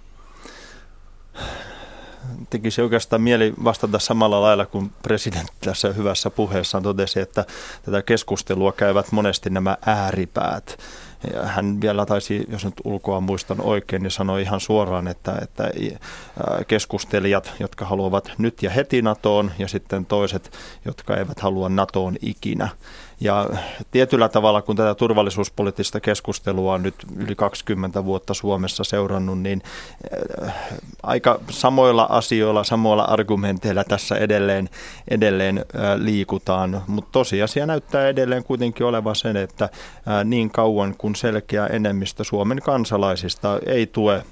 [2.49, 7.45] tekisi oikeastaan mieli vastata samalla lailla kuin presidentti tässä hyvässä puheessaan totesi, että
[7.85, 10.79] tätä keskustelua käyvät monesti nämä ääripäät.
[11.33, 15.71] Ja hän vielä taisi, jos nyt ulkoa muistan oikein, niin sanoi ihan suoraan, että, että
[16.67, 20.51] keskustelijat, jotka haluavat nyt ja heti NATOon ja sitten toiset,
[20.85, 22.69] jotka eivät halua NATOon ikinä.
[23.19, 23.49] Ja
[23.91, 29.61] tietyllä tavalla, kun tätä turvallisuuspoliittista keskustelua on nyt yli 20 vuotta Suomessa seurannut, niin
[30.43, 30.53] äh,
[31.03, 34.69] aika samoilla asioilla, samoilla argumenteilla tässä edelleen,
[35.07, 35.63] edelleen äh,
[35.95, 36.81] liikutaan.
[36.87, 42.61] Mutta tosiasia näyttää edelleen kuitenkin olevan sen, että äh, niin kauan kun selkeä enemmistö Suomen
[42.61, 44.23] kansalaisista ei tue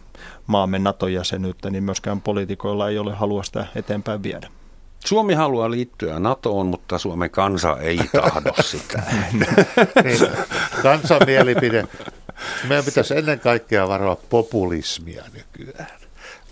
[0.48, 4.48] maamme NATO-jäsenyyttä, niin myöskään poliitikoilla ei ole halua sitä eteenpäin viedä.
[5.06, 9.04] Suomi haluaa liittyä NATOon, mutta Suomen kansa ei tahdo sitä.
[10.04, 10.20] niin,
[10.84, 11.88] kansan mielipide.
[12.68, 15.88] Meidän pitäisi ennen kaikkea varoa populismia nykyään.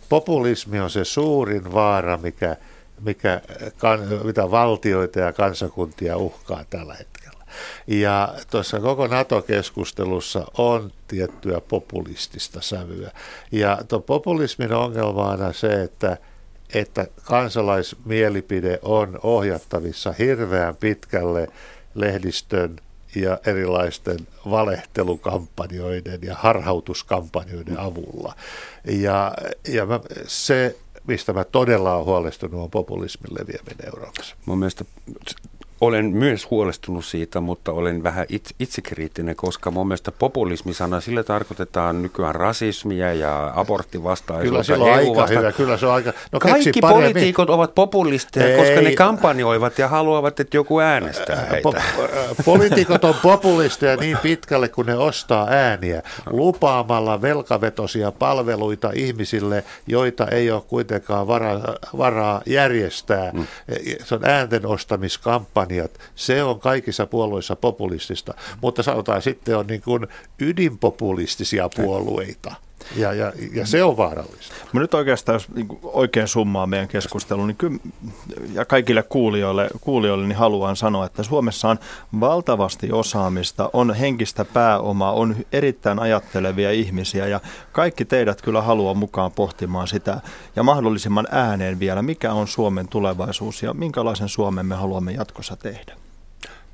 [0.09, 2.55] Populismi on se suurin vaara, mikä,
[3.01, 3.41] mikä,
[4.23, 7.43] mitä valtioita ja kansakuntia uhkaa tällä hetkellä.
[7.87, 13.11] Ja tuossa koko NATO-keskustelussa on tiettyä populistista sävyä.
[13.51, 16.17] Ja tuon populismin ongelma on se, että–
[16.73, 21.47] että kansalaismielipide on ohjattavissa hirveän pitkälle
[21.95, 22.75] lehdistön
[23.15, 24.19] ja erilaisten
[24.49, 28.35] valehtelukampanjoiden ja harhautuskampanjoiden avulla.
[28.85, 29.33] Ja,
[29.67, 30.75] ja mä, se,
[31.07, 34.35] mistä mä todella olen huolestunut, on populismin leviäminen Euroopassa.
[34.45, 34.85] Mun mielestä
[35.85, 42.01] olen myös huolestunut siitä, mutta olen vähän itse, itsekriittinen, koska mun mielestä populismisana sillä tarkoitetaan
[42.01, 44.49] nykyään rasismia ja aborttivastaisuutta.
[44.49, 45.39] Kyllä se on aika vasta...
[45.39, 46.13] hyvä, kyllä se on aika...
[46.31, 48.57] No, Kaikki poliitikot ovat populisteja, Ei.
[48.57, 51.69] koska ne kampanjoivat ja haluavat, että joku äänestää heitä.
[51.69, 60.27] Po- poliitikot on populisteja niin pitkälle, kun ne ostaa ääniä lupaamalla velkavetosia palveluita ihmisille, joita
[60.27, 63.31] ei ole kuitenkaan varaa, varaa järjestää.
[63.33, 63.47] Mm.
[64.03, 69.81] Se on äänten ostamiskampanja kampanjat, se on kaikissa puolueissa populistista, mutta sanotaan sitten on niin
[69.81, 70.07] kuin
[70.39, 72.55] ydinpopulistisia puolueita.
[72.95, 74.55] Ja, ja, ja se on vaarallista.
[74.73, 77.77] Mä nyt oikeastaan, jos niin oikein summaa meidän keskustelun, niin kyllä,
[78.53, 81.79] ja kaikille kuulijoille, kuulijoille niin haluan sanoa, että Suomessa on
[82.19, 87.39] valtavasti osaamista, on henkistä pääomaa, on erittäin ajattelevia ihmisiä ja
[87.71, 90.21] kaikki teidät kyllä haluaa mukaan pohtimaan sitä
[90.55, 95.95] ja mahdollisimman ääneen vielä, mikä on Suomen tulevaisuus ja minkälaisen Suomen me haluamme jatkossa tehdä.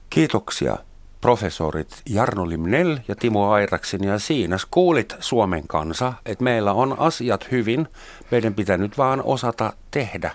[0.09, 0.77] Kiitoksia
[1.21, 7.51] professorit Jarno Limnell ja Timo Airaksen ja siinä kuulit Suomen kansa, että meillä on asiat
[7.51, 7.87] hyvin.
[8.31, 10.31] Meidän pitää nyt vaan osata tehdä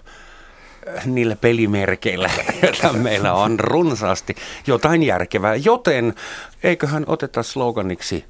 [1.04, 2.30] niillä pelimerkeillä,
[2.62, 4.34] joita meillä on runsaasti,
[4.66, 5.56] jotain järkevää.
[5.56, 6.14] Joten
[6.62, 8.24] eiköhän oteta sloganiksi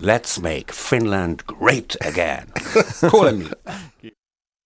[0.00, 2.48] Let's make Finland great again.
[3.10, 3.50] Kuulemiin.